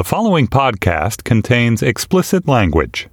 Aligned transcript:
The 0.00 0.04
following 0.04 0.48
podcast 0.48 1.24
contains 1.24 1.82
explicit 1.82 2.48
language. 2.48 3.06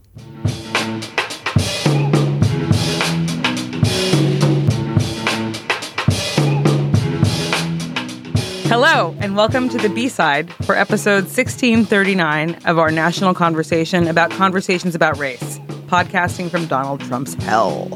Hello, 8.69 9.13
and 9.19 9.35
welcome 9.35 9.67
to 9.67 9.77
the 9.77 9.91
B 9.93 10.07
side 10.07 10.49
for 10.63 10.77
episode 10.77 11.25
1639 11.25 12.55
of 12.63 12.79
our 12.79 12.89
national 12.89 13.33
conversation 13.33 14.07
about 14.07 14.31
conversations 14.31 14.95
about 14.95 15.17
race, 15.17 15.59
podcasting 15.87 16.49
from 16.49 16.67
Donald 16.67 17.01
Trump's 17.01 17.33
hell. 17.33 17.89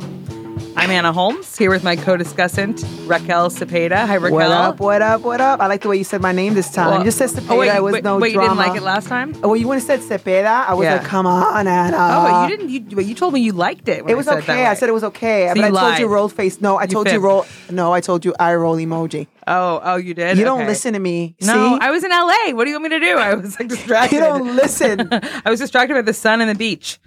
I'm 0.73 0.89
Anna 0.89 1.11
Holmes, 1.13 1.57
here 1.57 1.69
with 1.69 1.83
my 1.83 1.95
co 1.95 2.17
discussant, 2.17 2.81
Raquel 3.07 3.49
Cepeda. 3.49 4.07
Hi, 4.07 4.15
Raquel. 4.15 4.31
What 4.37 4.51
up? 4.51 4.79
What 4.79 5.01
up? 5.01 5.21
What 5.21 5.41
up? 5.41 5.59
I 5.59 5.67
like 5.67 5.81
the 5.81 5.89
way 5.89 5.97
you 5.97 6.03
said 6.03 6.21
my 6.21 6.31
name 6.31 6.53
this 6.53 6.71
time. 6.71 6.87
Well- 6.89 6.99
you 6.99 7.05
just 7.05 7.17
said 7.17 7.29
Cepeda. 7.29 7.49
Oh, 7.51 7.57
wait, 7.59 7.69
it 7.75 7.83
was 7.83 7.93
wait, 7.93 8.03
no 8.03 8.17
wait, 8.17 8.33
drama. 8.33 8.49
you 8.53 8.55
didn't 8.55 8.67
like 8.69 8.77
it 8.81 8.83
last 8.83 9.07
time? 9.07 9.35
Oh, 9.43 9.49
well, 9.49 9.57
you 9.57 9.67
would 9.67 9.75
have 9.75 9.83
said 9.83 9.99
Cepeda. 9.99 10.45
I 10.67 10.73
was 10.73 10.85
Yeah. 10.85 10.95
like, 10.95 11.05
come 11.05 11.27
on, 11.27 11.67
Anna. 11.67 11.97
oh, 11.99 12.43
you 12.47 12.49
didn't. 12.57 12.69
You, 12.69 12.95
but 12.95 13.05
you 13.05 13.13
told 13.15 13.33
me 13.33 13.41
you 13.41 13.51
liked 13.51 13.89
it. 13.89 14.05
When 14.05 14.13
It 14.13 14.17
was 14.17 14.27
okay. 14.27 14.65
I 14.65 14.73
said 14.73 14.89
it 14.89 14.93
was 14.93 15.03
okay. 15.03 15.47
So 15.49 15.55
but 15.55 15.63
I 15.63 15.67
you 15.67 15.73
told 15.73 15.99
you 15.99 16.05
lied. 16.05 16.13
roll 16.13 16.29
face. 16.29 16.61
No, 16.61 16.77
I 16.77 16.87
told 16.87 17.11
you 17.11 17.19
roll. 17.19 17.45
No, 17.69 17.93
I 17.93 18.01
told 18.01 18.23
you 18.25 18.33
eye 18.39 18.55
roll 18.55 18.77
emoji. 18.77 19.27
Oh, 19.47 19.81
oh, 19.83 19.95
you 19.97 20.13
did. 20.13 20.37
You 20.37 20.45
don't 20.45 20.65
listen 20.67 20.93
to 20.93 20.99
me. 20.99 21.35
No, 21.41 21.53
See? 21.53 21.79
I 21.81 21.91
was 21.91 22.03
in 22.03 22.11
LA. 22.11 22.55
What 22.55 22.63
do 22.63 22.69
you 22.71 22.79
want 22.79 22.91
me 22.91 22.97
to 22.97 23.05
do? 23.05 23.17
I 23.17 23.33
was 23.35 23.59
like 23.59 23.67
distracted. 23.67 24.15
you 24.15 24.21
don't 24.21 24.55
listen. 24.55 25.09
I 25.45 25.49
was 25.49 25.59
distracted 25.59 25.93
by 25.95 26.01
the 26.01 26.13
sun 26.13 26.39
and 26.41 26.49
the 26.49 26.55
beach. 26.55 26.99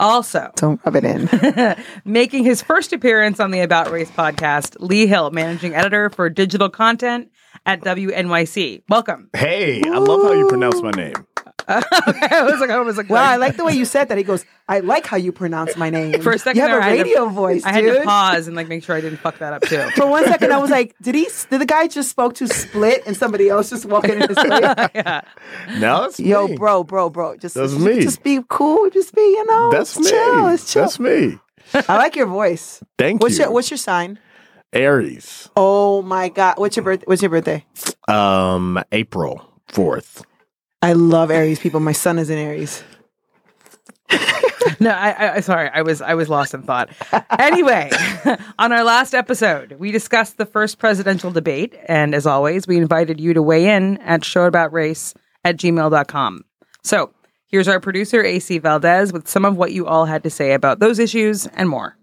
Also, 0.00 0.50
don't 0.56 0.80
rub 0.84 0.96
it 0.96 1.04
in. 1.04 1.76
making 2.04 2.44
his 2.44 2.62
first 2.62 2.92
appearance 2.92 3.38
on 3.38 3.50
the 3.50 3.60
About 3.60 3.90
Race 3.90 4.10
podcast, 4.10 4.76
Lee 4.80 5.06
Hill, 5.06 5.30
managing 5.30 5.74
editor 5.74 6.08
for 6.10 6.30
digital 6.30 6.70
content 6.70 7.30
at 7.66 7.82
WNYC. 7.82 8.82
Welcome. 8.88 9.28
Hey, 9.34 9.82
I 9.84 9.98
love 9.98 10.22
how 10.22 10.32
you 10.32 10.48
pronounce 10.48 10.80
my 10.82 10.90
name. 10.92 11.14
I 12.32 12.42
was 12.42 12.60
like, 12.60 12.70
I 12.70 12.80
was 12.80 12.96
like, 12.96 13.08
Wow, 13.08 13.22
I 13.24 13.36
like 13.36 13.56
the 13.56 13.64
way 13.64 13.72
you 13.74 13.84
said 13.84 14.08
that. 14.08 14.18
He 14.18 14.24
goes, 14.24 14.44
I 14.68 14.80
like 14.80 15.06
how 15.06 15.16
you 15.16 15.32
pronounce 15.32 15.76
my 15.76 15.90
name. 15.90 16.20
For 16.22 16.32
a 16.32 16.38
second 16.38 16.56
you 16.56 16.62
have 16.62 16.70
there, 16.70 16.80
a 16.80 16.84
I 16.84 16.88
had 16.96 16.96
to- 16.98 17.02
radio 17.04 17.28
voice, 17.28 17.64
I 17.64 17.72
had 17.72 17.84
to 17.84 18.02
pause 18.02 18.46
and 18.46 18.56
like 18.56 18.68
make 18.68 18.82
sure 18.84 18.96
I 18.96 19.00
didn't 19.00 19.18
fuck 19.18 19.38
that 19.38 19.52
up 19.52 19.62
too. 19.62 19.80
For 19.96 20.06
one 20.06 20.24
second, 20.24 20.52
I 20.52 20.58
was 20.58 20.70
like, 20.70 20.94
did 21.00 21.14
he? 21.14 21.28
Did 21.50 21.60
the 21.60 21.66
guy 21.66 21.86
just 21.88 22.10
spoke 22.10 22.34
to 22.34 22.48
Split 22.48 23.02
and 23.06 23.16
somebody 23.16 23.48
else 23.48 23.70
just 23.70 23.86
walking 23.86 24.20
in 24.20 24.28
his 24.28 24.36
way? 24.36 24.60
yeah. 24.94 25.20
No, 25.78 26.04
it's 26.04 26.18
Yo, 26.20 26.48
me. 26.48 26.56
bro, 26.56 26.82
bro, 26.84 27.08
bro. 27.10 27.36
Just, 27.36 27.54
That's 27.54 27.72
just, 27.72 27.84
me. 27.84 28.00
just 28.00 28.22
be 28.22 28.40
cool. 28.48 28.90
Just 28.90 29.14
be, 29.14 29.20
you 29.20 29.46
know. 29.46 29.70
That's 29.70 29.98
me. 29.98 30.08
Chill. 30.10 30.48
It's 30.48 30.72
chill. 30.72 30.82
That's 30.82 30.98
me. 30.98 31.38
I 31.88 31.96
like 31.98 32.16
your 32.16 32.26
voice. 32.26 32.82
Thank 32.98 33.22
What's 33.22 33.38
you. 33.38 33.44
your 33.44 33.52
What's 33.52 33.70
your 33.70 33.78
sign? 33.78 34.18
Aries? 34.72 35.48
Oh 35.56 36.00
my 36.02 36.28
God! 36.28 36.54
What's 36.58 36.76
your 36.76 36.84
birth? 36.84 37.02
What's 37.06 37.22
your 37.22 37.30
birthday? 37.30 37.64
Um, 38.06 38.80
April 38.92 39.52
fourth. 39.68 40.24
I 40.82 40.94
love 40.94 41.30
Aries 41.30 41.58
people. 41.58 41.80
My 41.80 41.92
son 41.92 42.18
is 42.18 42.30
in 42.30 42.38
Aries. 42.38 42.82
No, 44.78 44.90
I, 44.90 45.10
I, 45.10 45.34
I 45.34 45.40
sorry, 45.40 45.70
I 45.72 45.82
was 45.82 46.00
I 46.00 46.14
was 46.14 46.28
lost 46.28 46.54
in 46.54 46.62
thought. 46.62 46.90
Anyway, 47.38 47.90
on 48.58 48.72
our 48.72 48.84
last 48.84 49.14
episode, 49.14 49.72
we 49.72 49.90
discussed 49.90 50.38
the 50.38 50.46
first 50.46 50.78
presidential 50.78 51.30
debate, 51.30 51.74
and 51.86 52.14
as 52.14 52.26
always, 52.26 52.66
we 52.66 52.78
invited 52.78 53.20
you 53.20 53.34
to 53.34 53.42
weigh 53.42 53.68
in 53.68 53.98
at 53.98 54.22
showaboutrace 54.22 55.14
at 55.44 55.56
gmail.com. 55.56 56.44
So 56.82 57.12
here's 57.46 57.68
our 57.68 57.80
producer, 57.80 58.22
AC 58.22 58.58
Valdez, 58.58 59.12
with 59.12 59.28
some 59.28 59.44
of 59.44 59.56
what 59.56 59.72
you 59.72 59.86
all 59.86 60.06
had 60.06 60.22
to 60.22 60.30
say 60.30 60.52
about 60.52 60.78
those 60.78 60.98
issues 60.98 61.46
and 61.46 61.68
more. 61.68 61.96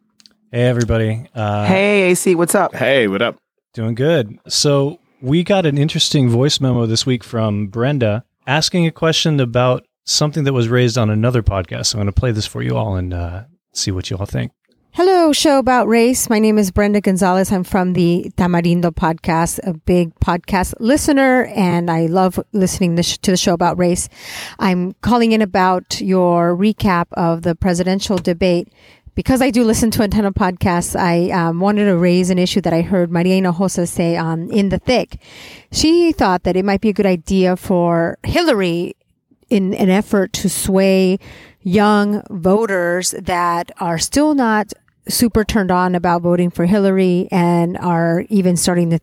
Hey 0.52 0.64
everybody. 0.68 1.28
Uh, 1.34 1.66
hey, 1.66 2.04
AC, 2.12 2.36
what's 2.36 2.56
up? 2.56 2.76
Hey, 2.76 3.08
what 3.08 3.22
up? 3.22 3.38
Doing 3.74 3.96
good. 3.96 4.38
So 4.48 5.00
we 5.22 5.44
got 5.44 5.66
an 5.66 5.78
interesting 5.78 6.30
voice 6.30 6.60
memo 6.60 6.86
this 6.86 7.06
week 7.06 7.24
from 7.24 7.68
Brenda 7.68 8.24
asking 8.48 8.88
a 8.88 8.92
question 8.92 9.40
about 9.40 9.86
something 10.06 10.46
that 10.46 10.54
was 10.54 10.70
raised 10.70 10.98
on 10.98 11.10
another 11.10 11.44
podcast. 11.44 11.94
I'm 11.94 12.00
going 12.00 12.08
to 12.08 12.14
play 12.14 12.32
this 12.32 12.48
for 12.48 12.64
you 12.64 12.78
all 12.78 12.96
and 12.96 13.14
uh, 13.14 13.44
see 13.74 13.92
what 13.92 14.10
you 14.10 14.18
all 14.18 14.26
think. 14.26 14.54
Hello, 14.94 15.32
show 15.32 15.60
about 15.60 15.88
race. 15.88 16.28
My 16.28 16.40
name 16.40 16.58
is 16.58 16.72
Brenda 16.72 17.02
Gonzalez. 17.02 17.52
I'm 17.52 17.64
from 17.64 17.94
the 17.94 18.32
Tamarindo 18.36 18.90
podcast, 18.90 19.60
a 19.62 19.76
big 19.76 20.16
podcast 20.16 20.74
listener, 20.80 21.46
and 21.54 21.92
I 21.92 22.08
love 22.08 22.40
listening 22.52 22.96
to 22.96 23.32
the 23.32 23.38
show 23.38 23.54
about 23.54 23.78
race. 23.78 24.10
I'm 24.58 24.94
calling 25.02 25.34
in 25.34 25.44
about 25.44 26.02
your 26.02 26.58
recap 26.58 27.06
of 27.12 27.44
the 27.44 27.54
presidential 27.54 28.18
debate. 28.18 28.74
Because 29.18 29.42
I 29.42 29.50
do 29.50 29.64
listen 29.64 29.90
to 29.90 30.04
a 30.04 30.08
ton 30.08 30.26
of 30.26 30.36
podcasts, 30.36 30.96
I 30.96 31.32
um, 31.32 31.60
wanted 31.60 31.86
to 31.86 31.98
raise 31.98 32.30
an 32.30 32.38
issue 32.38 32.62
that 32.62 32.72
I 32.72 32.84
heard 32.84 33.12
Maria 33.12 33.42
Hinojosa 33.42 33.88
say 33.88 34.16
on 34.16 34.52
In 34.52 34.70
the 34.70 34.78
Thick. 34.78 35.20
She 35.72 36.12
thought 36.12 36.44
that 36.44 36.56
it 36.56 36.64
might 36.64 36.82
be 36.82 36.90
a 36.90 36.94
good 36.94 37.08
idea 37.08 37.58
for 37.58 38.20
Hillary 38.22 38.96
in 39.50 39.74
an 39.74 39.90
effort 39.90 40.34
to 40.34 40.50
sway 40.50 41.18
young 41.64 42.22
voters 42.30 43.16
that 43.20 43.72
are 43.80 43.98
still 43.98 44.36
not 44.36 44.72
super 45.10 45.44
turned 45.44 45.72
on 45.72 45.96
about 45.96 46.22
voting 46.22 46.52
for 46.52 46.68
Hillary 46.68 47.28
and 47.32 47.76
are 47.80 48.24
even 48.30 48.56
starting 48.56 48.92
to 48.92 49.00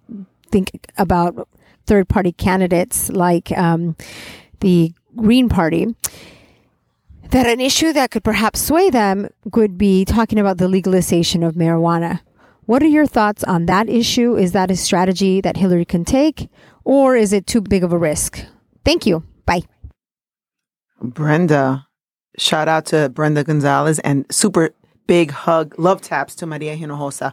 think 0.48 0.92
about 0.96 1.48
third 1.86 2.08
party 2.08 2.30
candidates 2.30 3.10
like 3.10 3.50
um, 3.58 3.96
the 4.60 4.92
Green 5.16 5.48
Party. 5.48 5.92
That 7.30 7.46
an 7.46 7.60
issue 7.60 7.92
that 7.92 8.10
could 8.10 8.22
perhaps 8.22 8.60
sway 8.60 8.90
them 8.90 9.28
would 9.52 9.76
be 9.76 10.04
talking 10.04 10.38
about 10.38 10.58
the 10.58 10.68
legalization 10.68 11.42
of 11.42 11.54
marijuana. 11.54 12.20
What 12.66 12.82
are 12.82 12.86
your 12.86 13.06
thoughts 13.06 13.44
on 13.44 13.66
that 13.66 13.88
issue? 13.88 14.36
Is 14.36 14.52
that 14.52 14.70
a 14.70 14.76
strategy 14.76 15.40
that 15.40 15.56
Hillary 15.56 15.84
can 15.84 16.04
take, 16.04 16.48
or 16.84 17.16
is 17.16 17.32
it 17.32 17.46
too 17.46 17.60
big 17.60 17.84
of 17.84 17.92
a 17.92 17.98
risk? 17.98 18.44
Thank 18.84 19.04
you. 19.04 19.24
Bye. 19.46 19.62
Brenda. 21.02 21.86
Shout 22.38 22.68
out 22.68 22.86
to 22.86 23.08
Brenda 23.10 23.44
Gonzalez 23.44 23.98
and 24.00 24.26
super 24.30 24.70
big 25.06 25.30
hug, 25.30 25.78
love 25.78 26.00
taps 26.00 26.34
to 26.36 26.46
Maria 26.46 26.76
Hinojosa. 26.76 27.32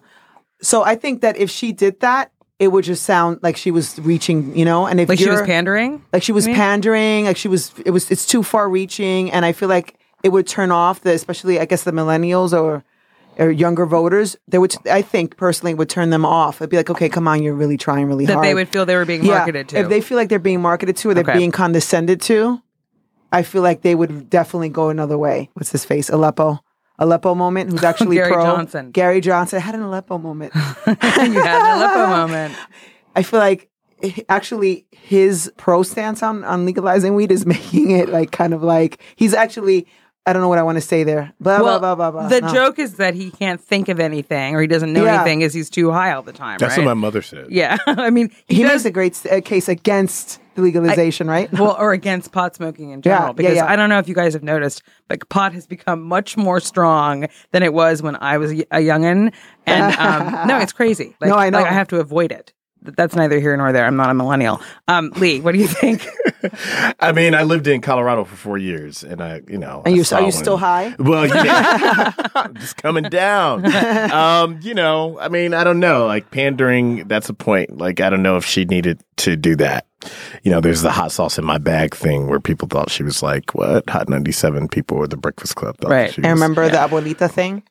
So 0.62 0.84
I 0.84 0.96
think 0.96 1.22
that 1.22 1.38
if 1.38 1.50
she 1.50 1.72
did 1.72 2.00
that, 2.02 2.32
it 2.62 2.72
would 2.72 2.84
just 2.86 3.04
sound 3.04 3.40
like 3.42 3.58
she 3.58 3.72
was 3.72 3.98
reaching, 4.00 4.56
you 4.56 4.64
know. 4.66 4.86
And 4.86 5.00
if 5.00 5.10
Like 5.10 5.18
she 5.18 5.28
was 5.28 5.42
pandering? 5.42 6.04
like 6.14 6.22
she 6.22 6.32
was 6.32 6.46
pandering, 6.46 7.26
like 7.26 7.36
she 7.36 7.48
was, 7.48 7.74
it 7.86 7.90
was, 7.90 8.12
it's 8.12 8.26
too 8.28 8.44
far 8.44 8.70
reaching, 8.70 9.32
and 9.32 9.44
I 9.44 9.52
feel 9.52 9.68
like 9.68 9.96
it 10.24 10.30
would 10.30 10.46
turn 10.46 10.70
off 10.72 11.02
the, 11.02 11.12
especially 11.12 11.60
I 11.60 11.66
guess 11.66 11.84
the 11.84 11.92
millennials 11.92 12.54
or 12.54 12.84
or 13.40 13.50
younger 13.50 13.88
voters. 13.88 14.36
They 14.48 14.60
would, 14.60 14.76
I 14.88 15.02
think 15.02 15.38
personally, 15.38 15.74
would 15.74 15.90
turn 15.90 16.12
them 16.12 16.24
off. 16.26 16.62
It'd 16.62 16.70
be 16.70 16.78
like, 16.78 16.90
okay, 16.92 17.10
come 17.10 17.28
on, 17.28 17.42
you're 17.42 17.56
really 17.56 17.78
trying 17.78 18.06
really 18.08 18.26
That 18.26 18.34
hard. 18.34 18.44
That 18.44 18.50
they 18.50 18.54
would 18.54 18.70
feel 18.70 18.86
they 18.86 18.96
were 18.96 19.06
being 19.06 19.26
marketed 19.26 19.70
to. 19.70 19.78
If 19.80 19.90
they 19.90 20.02
feel 20.02 20.18
like 20.18 20.30
they're 20.30 20.38
being 20.38 20.62
marketed 20.62 20.98
to 20.98 21.10
or 21.10 21.14
they're 21.16 21.24
Okay. 21.24 21.40
being 21.40 21.52
condescended 21.52 22.22
to, 22.30 22.62
I 23.32 23.42
feel 23.42 23.64
like 23.64 23.82
they 23.82 23.96
would 23.96 24.30
definitely 24.30 24.70
go 24.70 24.90
another 24.90 25.18
way. 25.18 25.50
What's 25.54 25.72
his 25.72 25.84
face? 25.86 26.10
Aleppo. 26.10 26.60
Aleppo 27.00 27.36
moment, 27.36 27.72
who's 27.72 27.84
actually 27.84 28.16
Gary 28.18 28.34
pro. 28.34 28.44
Johnson. 28.44 28.92
Gary 28.92 29.22
Johnson. 29.22 29.58
I 29.58 29.62
had 29.62 29.76
an 29.76 29.82
Aleppo 29.82 30.18
moment. 30.18 30.54
you 30.56 30.62
had 30.96 31.28
an 31.28 31.78
Aleppo 31.78 32.08
moment. 32.18 32.56
I 33.16 33.24
feel 33.24 33.40
like 33.40 33.70
actually 34.30 34.86
his 34.92 35.52
pro 35.58 35.84
stance 35.84 36.24
on, 36.24 36.44
on 36.44 36.66
legalizing 36.66 37.16
weed 37.16 37.32
is 37.32 37.46
making 37.46 37.92
it 37.92 38.10
like 38.10 38.32
kind 38.32 38.54
of 38.54 38.64
like 38.64 39.02
he's 39.16 39.34
actually 39.34 39.88
I 40.26 40.34
don't 40.34 40.44
know 40.44 40.50
what 40.50 40.60
I 40.60 40.64
want 40.64 40.76
to 40.78 40.82
say 40.82 41.04
there. 41.04 41.34
Blah 41.40 41.62
Well, 41.62 41.80
blah 41.80 41.96
blah 41.96 42.12
blah 42.12 42.12
blah. 42.12 42.30
the 42.30 42.42
No. 42.42 42.54
joke 42.54 42.78
is 42.78 42.96
that 42.98 43.16
he 43.16 43.32
can't 43.32 43.60
think 43.60 43.90
of 43.90 44.00
anything 44.00 44.56
or 44.56 44.62
he 44.62 44.68
doesn't 44.68 44.94
know 44.94 45.04
Yeah. 45.04 45.16
anything 45.22 45.42
is 45.42 45.52
he's 45.52 45.70
too 45.70 45.92
high 45.92 46.12
all 46.14 46.22
the 46.22 46.32
time, 46.32 46.58
That's 46.60 46.78
right? 46.78 46.86
what 46.86 46.92
my 46.92 46.94
mother 46.94 47.24
said. 47.24 47.48
yeah. 47.50 47.78
I 47.88 48.12
mean, 48.12 48.30
he, 48.46 48.58
he 48.58 48.62
does 48.62 48.84
makes 48.84 48.86
a 48.86 48.92
great 48.92 49.26
uh, 49.32 49.42
case 49.42 49.68
against 49.68 50.40
the 50.54 50.62
legalization, 50.62 51.28
right? 51.28 51.52
well, 51.54 51.76
or 51.80 51.92
against 51.92 52.32
pot 52.34 52.56
smoking 52.56 52.92
in 52.92 53.02
general. 53.02 53.22
Yeah, 53.22 53.28
yeah, 53.30 53.34
because 53.34 53.56
yeah. 53.56 53.66
I 53.66 53.76
don't 53.76 53.90
know 53.90 53.98
if 53.98 54.08
you 54.08 54.14
guys 54.14 54.34
have 54.34 54.44
noticed, 54.44 54.84
but 55.08 55.28
pot 55.30 55.54
has 55.54 55.66
become 55.66 56.04
much 56.04 56.38
more 56.38 56.60
strong 56.60 57.26
than 57.52 57.64
it 57.64 57.74
was 57.74 58.04
when 58.04 58.16
I 58.18 58.38
was 58.38 58.52
a 58.52 58.60
a 58.72 58.80
youngin. 58.80 59.34
And 59.66 59.96
um, 59.98 60.48
no, 60.48 60.60
it's 60.60 60.74
crazy. 60.74 61.16
Like, 61.20 61.30
No, 61.30 61.36
I 61.36 61.50
know. 61.50 61.60
Like, 61.62 61.72
I 61.72 61.74
have 61.74 61.88
to 61.90 62.00
avoid 62.00 62.32
it. 62.32 62.54
Th- 62.84 62.96
That's 62.96 63.16
neither 63.16 63.40
here 63.40 63.56
nor 63.58 63.72
there. 63.72 63.86
I'm 63.86 63.96
not 63.96 64.10
a 64.10 64.14
millennial. 64.14 64.62
Um, 64.88 65.12
Lee, 65.18 65.40
what 65.40 65.52
do 65.54 65.60
you 65.60 65.68
think? 65.68 66.08
I 67.00 67.12
mean, 67.12 67.36
I 67.36 67.44
lived 67.44 67.68
in 67.68 67.82
Colorado 67.82 68.24
for 68.24 68.36
four 68.36 68.58
years, 68.58 69.04
and 69.04 69.22
I, 69.22 69.42
you 69.48 69.58
know, 69.58 69.84
And 69.86 69.96
you 69.96 70.04
are 70.12 70.20
you 70.20 70.26
when- 70.26 70.32
still 70.32 70.58
high? 70.58 70.96
Well, 71.00 71.28
yeah, 71.28 72.14
I'm 72.36 72.54
just 72.60 72.78
coming 72.78 73.04
down. 73.04 73.66
Um, 74.12 74.60
you 74.62 74.74
know, 74.74 75.20
I 75.20 75.30
mean, 75.30 75.54
I 75.54 75.64
don't 75.64 75.80
know. 75.80 76.08
Like 76.08 76.32
pandering, 76.32 77.08
that's 77.08 77.30
a 77.30 77.34
point. 77.34 77.78
Like, 77.78 78.00
I 78.02 78.10
don't 78.10 78.24
know 78.24 78.38
if 78.38 78.46
she 78.46 78.66
needed 78.66 79.02
to 79.18 79.36
do 79.36 79.56
that. 79.58 79.86
You 80.42 80.50
know, 80.50 80.60
there's 80.62 80.82
the 80.82 80.90
hot 80.92 81.12
sauce 81.12 81.38
in 81.38 81.46
my 81.46 81.60
bag 81.60 81.94
thing 81.96 82.28
where 82.28 82.40
people 82.40 82.68
thought 82.68 82.90
she 82.90 83.04
was 83.04 83.22
like, 83.22 83.54
"What?" 83.54 83.88
Hot 83.88 84.10
ninety 84.10 84.32
seven 84.32 84.68
people 84.68 84.98
or 84.98 85.06
the 85.08 85.18
Breakfast 85.18 85.56
Club. 85.56 85.78
Thought 85.78 85.92
Right. 85.92 86.04
I 86.26 86.32
was, 86.34 86.40
remember 86.42 86.68
the 86.70 86.78
abuelita 86.78 87.30
thing, 87.30 87.62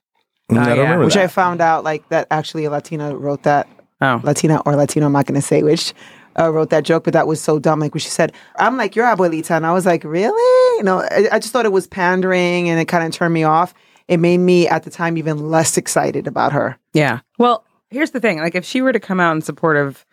Mm, 0.49 0.59
I 0.59 0.63
Oh, 0.63 0.65
don't 0.67 0.77
yeah. 0.77 0.83
remember 0.83 1.05
which 1.07 1.17
I 1.17 1.27
found 1.27 1.61
out 1.61 1.83
like 1.83 2.09
that 2.11 2.29
actually 2.31 2.65
a 2.67 2.71
Latina 2.71 3.17
wrote 3.17 3.43
that 3.45 3.67
Oh, 4.01 4.21
Latina 4.25 4.63
or 4.65 4.77
Latino, 4.77 5.07
I'm 5.07 5.13
not 5.13 5.27
going 5.27 5.41
to 5.41 5.47
say 5.47 5.63
which, 5.63 5.93
uh, 6.39 6.51
wrote 6.51 6.71
that 6.71 6.85
joke, 6.85 7.05
but 7.05 7.13
that 7.13 7.27
was 7.27 7.41
so 7.41 7.59
dumb. 7.59 7.81
Like 7.81 7.93
when 7.93 8.01
she 8.01 8.09
said, 8.09 8.33
I'm 8.57 8.77
like, 8.77 8.97
your 8.97 9.07
abuelita. 9.07 9.51
And 9.51 9.67
I 9.67 9.73
was 9.73 9.85
like, 9.87 10.05
really? 10.05 10.79
You 10.79 10.85
know, 10.85 11.01
I, 11.01 11.29
I 11.33 11.39
just 11.39 11.53
thought 11.53 11.67
it 11.67 11.73
was 11.73 11.87
pandering 11.87 12.69
and 12.69 12.81
it 12.81 12.87
kind 12.87 13.05
of 13.07 13.13
turned 13.13 13.35
me 13.35 13.45
off. 13.45 13.75
It 14.09 14.19
made 14.19 14.39
me 14.39 14.67
at 14.67 14.83
the 14.85 14.91
time 14.91 15.17
even 15.19 15.51
less 15.51 15.77
excited 15.77 16.27
about 16.27 16.53
her. 16.53 16.79
yeah. 16.93 17.21
Well, 17.39 17.65
here's 17.91 18.11
the 18.13 18.21
thing. 18.21 18.39
Like, 18.39 18.55
if 18.55 18.65
she 18.65 18.83
were 18.83 18.93
to 18.93 19.01
come 19.01 19.21
out 19.21 19.35
in 19.37 19.43
support 19.43 19.77
of 19.77 20.05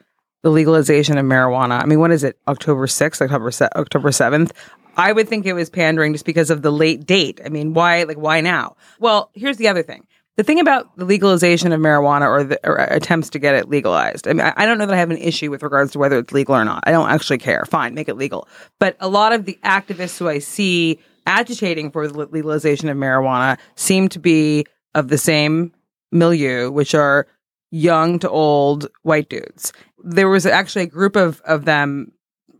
the 0.43 0.49
legalization 0.51 1.17
of 1.17 1.25
marijuana. 1.25 1.81
I 1.81 1.85
mean, 1.85 1.99
what 1.99 2.11
is 2.11 2.23
it? 2.23 2.37
October 2.47 2.85
6th, 2.87 3.21
October 3.21 3.51
se- 3.51 3.69
October 3.75 4.09
7th. 4.09 4.51
I 4.95 5.11
would 5.11 5.27
think 5.27 5.45
it 5.45 5.53
was 5.53 5.69
pandering 5.69 6.13
just 6.13 6.25
because 6.25 6.49
of 6.49 6.61
the 6.61 6.71
late 6.71 7.05
date. 7.05 7.39
I 7.45 7.49
mean, 7.49 7.73
why 7.73 8.03
like 8.03 8.17
why 8.17 8.41
now? 8.41 8.77
Well, 8.99 9.29
here's 9.33 9.57
the 9.57 9.67
other 9.67 9.83
thing. 9.83 10.07
The 10.37 10.43
thing 10.43 10.59
about 10.59 10.95
the 10.97 11.05
legalization 11.05 11.71
of 11.71 11.81
marijuana 11.81 12.27
or, 12.27 12.43
the, 12.43 12.59
or 12.63 12.77
attempts 12.77 13.31
to 13.31 13.39
get 13.39 13.55
it 13.55 13.69
legalized, 13.69 14.27
I 14.27 14.33
mean, 14.33 14.53
I, 14.55 14.67
don't 14.67 14.77
know 14.77 14.85
that 14.85 14.93
I 14.93 14.99
have 14.99 15.09
an 15.09 15.17
issue 15.17 15.49
with 15.49 15.63
regards 15.63 15.91
to 15.93 15.99
whether 15.99 16.19
it's 16.19 16.31
legal 16.31 16.55
or 16.55 16.63
not. 16.63 16.83
I 16.85 16.91
don't 16.91 17.09
actually 17.09 17.39
care. 17.39 17.65
Fine, 17.65 17.95
make 17.95 18.07
it 18.07 18.17
legal. 18.17 18.47
But 18.79 18.97
a 18.99 19.09
lot 19.09 19.33
of 19.33 19.45
the 19.45 19.57
activists 19.63 20.19
who 20.19 20.29
I 20.29 20.37
see 20.37 20.99
agitating 21.25 21.89
for 21.89 22.07
the 22.07 22.25
legalization 22.27 22.87
of 22.87 22.97
marijuana 22.97 23.57
seem 23.75 24.09
to 24.09 24.19
be 24.19 24.67
of 24.93 25.07
the 25.07 25.17
same 25.17 25.73
milieu, 26.11 26.69
which 26.69 26.93
are 26.93 27.25
young 27.71 28.19
to 28.19 28.29
old 28.29 28.87
white 29.01 29.29
dudes. 29.29 29.73
There 30.03 30.29
was 30.29 30.45
actually 30.45 30.83
a 30.83 30.87
group 30.87 31.15
of, 31.15 31.41
of 31.41 31.65
them 31.65 32.11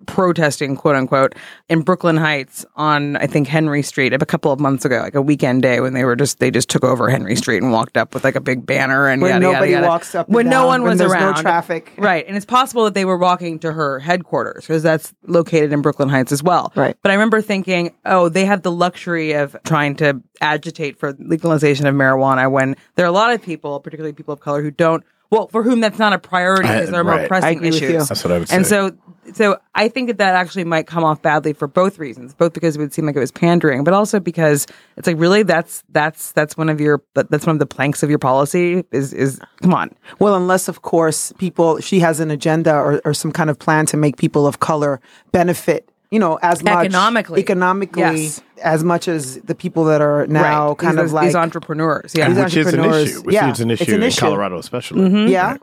protesting, 0.06 0.76
quote 0.76 0.96
unquote, 0.96 1.36
in 1.70 1.82
Brooklyn 1.82 2.18
Heights 2.18 2.66
on 2.76 3.18
I 3.18 3.28
think 3.28 3.48
Henry 3.48 3.82
Street 3.82 4.14
a 4.14 4.20
couple 4.26 4.52
of 4.52 4.60
months 4.60 4.86
ago, 4.86 5.00
like 5.00 5.16
a 5.16 5.22
weekend 5.22 5.62
day 5.64 5.80
when 5.80 5.94
they 5.94 6.06
were 6.06 6.16
just 6.16 6.40
they 6.40 6.52
just 6.52 6.70
took 6.70 6.84
over 6.84 7.10
Henry 7.10 7.36
Street 7.36 7.62
and 7.62 7.72
walked 7.72 7.98
up 7.98 8.14
with 8.14 8.24
like 8.24 8.36
a 8.36 8.42
big 8.42 8.66
banner 8.66 9.08
and 9.08 9.22
Where 9.22 9.32
yada, 9.32 9.42
nobody 9.42 9.72
yada, 9.72 9.82
yada. 9.84 9.88
walks 9.88 10.16
up 10.16 10.30
when 10.30 10.48
no 10.50 10.66
one 10.66 10.82
when 10.84 10.92
was 10.92 11.00
there's 11.00 11.12
no 11.14 11.18
around, 11.20 11.42
traffic. 11.42 11.94
right? 11.98 12.26
And 12.28 12.38
it's 12.38 12.46
possible 12.46 12.84
that 12.86 12.94
they 12.94 13.06
were 13.06 13.18
walking 13.18 13.60
to 13.60 13.72
her 13.74 14.00
headquarters 14.00 14.66
because 14.68 14.84
that's 14.84 15.14
located 15.26 15.74
in 15.74 15.82
Brooklyn 15.82 16.10
Heights 16.10 16.32
as 16.32 16.42
well, 16.44 16.72
Right. 16.76 16.96
But 17.02 17.12
I 17.12 17.16
remember 17.16 17.42
thinking, 17.42 17.94
oh, 18.06 18.30
they 18.30 18.46
have 18.46 18.62
the 18.62 18.72
luxury 18.72 19.34
of 19.34 19.56
trying 19.66 19.96
to 19.98 20.22
agitate 20.42 21.00
for 21.00 21.14
legalization 21.20 21.88
of 21.88 21.96
marijuana 21.96 22.50
when 22.52 22.76
there 22.96 23.06
are 23.06 23.10
a 23.10 23.12
lot 23.12 23.34
of 23.34 23.42
people, 23.42 23.80
particularly 23.80 24.14
people 24.14 24.34
of 24.34 24.40
color, 24.40 24.62
who 24.62 24.72
don't. 24.72 25.04
Well, 25.30 25.48
for 25.48 25.64
whom 25.64 25.82
that's 25.82 26.00
not 26.00 26.14
a 26.14 26.20
priority 26.20 26.68
because 26.70 26.90
there 26.90 27.02
are 27.02 27.04
more 27.04 27.14
right. 27.14 27.26
I 27.26 27.28
pressing 27.28 27.64
issues. 27.66 28.08
That's 28.08 28.24
what 28.24 28.32
I 28.34 28.40
would 28.40 28.52
And 28.52 28.66
so, 28.66 28.92
so 29.34 29.58
I 29.76 29.90
think 29.90 30.08
that 30.08 30.20
that 30.20 30.36
actually 30.36 30.64
might 30.64 30.88
come 30.88 31.04
off 31.04 31.22
badly 31.22 31.52
for 31.52 31.68
both 31.68 32.00
reasons. 32.00 32.34
Both 32.34 32.54
because 32.54 32.78
it 32.78 32.80
would 32.80 32.94
seem 32.94 33.06
like 33.06 33.16
it 33.16 33.20
was 33.20 33.32
pandering, 33.32 33.84
but 33.84 33.94
also 33.94 34.22
because 34.22 34.68
it's 34.96 35.06
like 35.06 35.20
really 35.20 35.44
that's 35.44 35.84
that's 35.90 36.32
that's 36.32 36.56
one 36.56 36.70
of 36.70 36.80
your 36.80 37.04
that- 37.16 37.30
that's 37.30 37.46
one 37.46 37.56
of 37.56 37.60
the 37.60 37.66
planks 37.66 38.04
of 38.04 38.10
your 38.10 38.20
policy. 38.20 38.86
Is 38.92 39.12
is 39.14 39.40
come 39.62 39.74
on, 39.74 39.94
Well, 40.20 40.36
unless 40.36 40.70
of 40.70 40.82
course 40.82 41.34
people 41.38 41.80
she 41.82 42.00
has 42.00 42.22
an 42.22 42.32
agenda 42.32 42.74
or, 42.74 43.02
or 43.04 43.14
some 43.14 43.34
kind 43.34 43.50
of 43.50 43.60
plan 43.60 43.86
to 43.88 43.98
make 43.98 44.16
people 44.16 44.48
of 44.48 44.60
color 44.62 45.02
benefit, 45.34 45.90
you 46.12 46.20
know, 46.20 46.40
as 46.42 46.64
much 46.64 46.86
Economically. 46.86 47.40
economically 47.42 48.02
Yes. 48.02 48.42
as 48.64 48.84
much 48.84 49.08
as 49.08 49.38
the 49.42 49.56
people 49.56 49.84
that 49.86 50.02
are 50.02 50.26
now 50.28 50.70
right? 50.70 50.78
kind 50.78 50.98
these, 50.98 51.06
of 51.06 51.14
like 51.14 51.26
these 51.28 51.36
entrepreneurs. 51.36 52.14
Yeah, 52.16 52.30
These 52.30 52.38
which 52.44 52.56
is 52.58 52.74
an 52.74 52.80
entrepreneurs, 52.80 53.10
issue. 53.10 53.22
Which 53.24 53.34
yeah, 53.34 53.52
is 53.52 53.60
an 53.60 53.72
it's 53.72 53.82
issue 53.82 53.92
an 53.96 54.02
in 54.04 54.08
issue. 54.08 54.20
Colorado, 54.22 54.58
especially. 54.58 55.02
Mm-hmm. 55.02 55.28
yeah. 55.32 55.58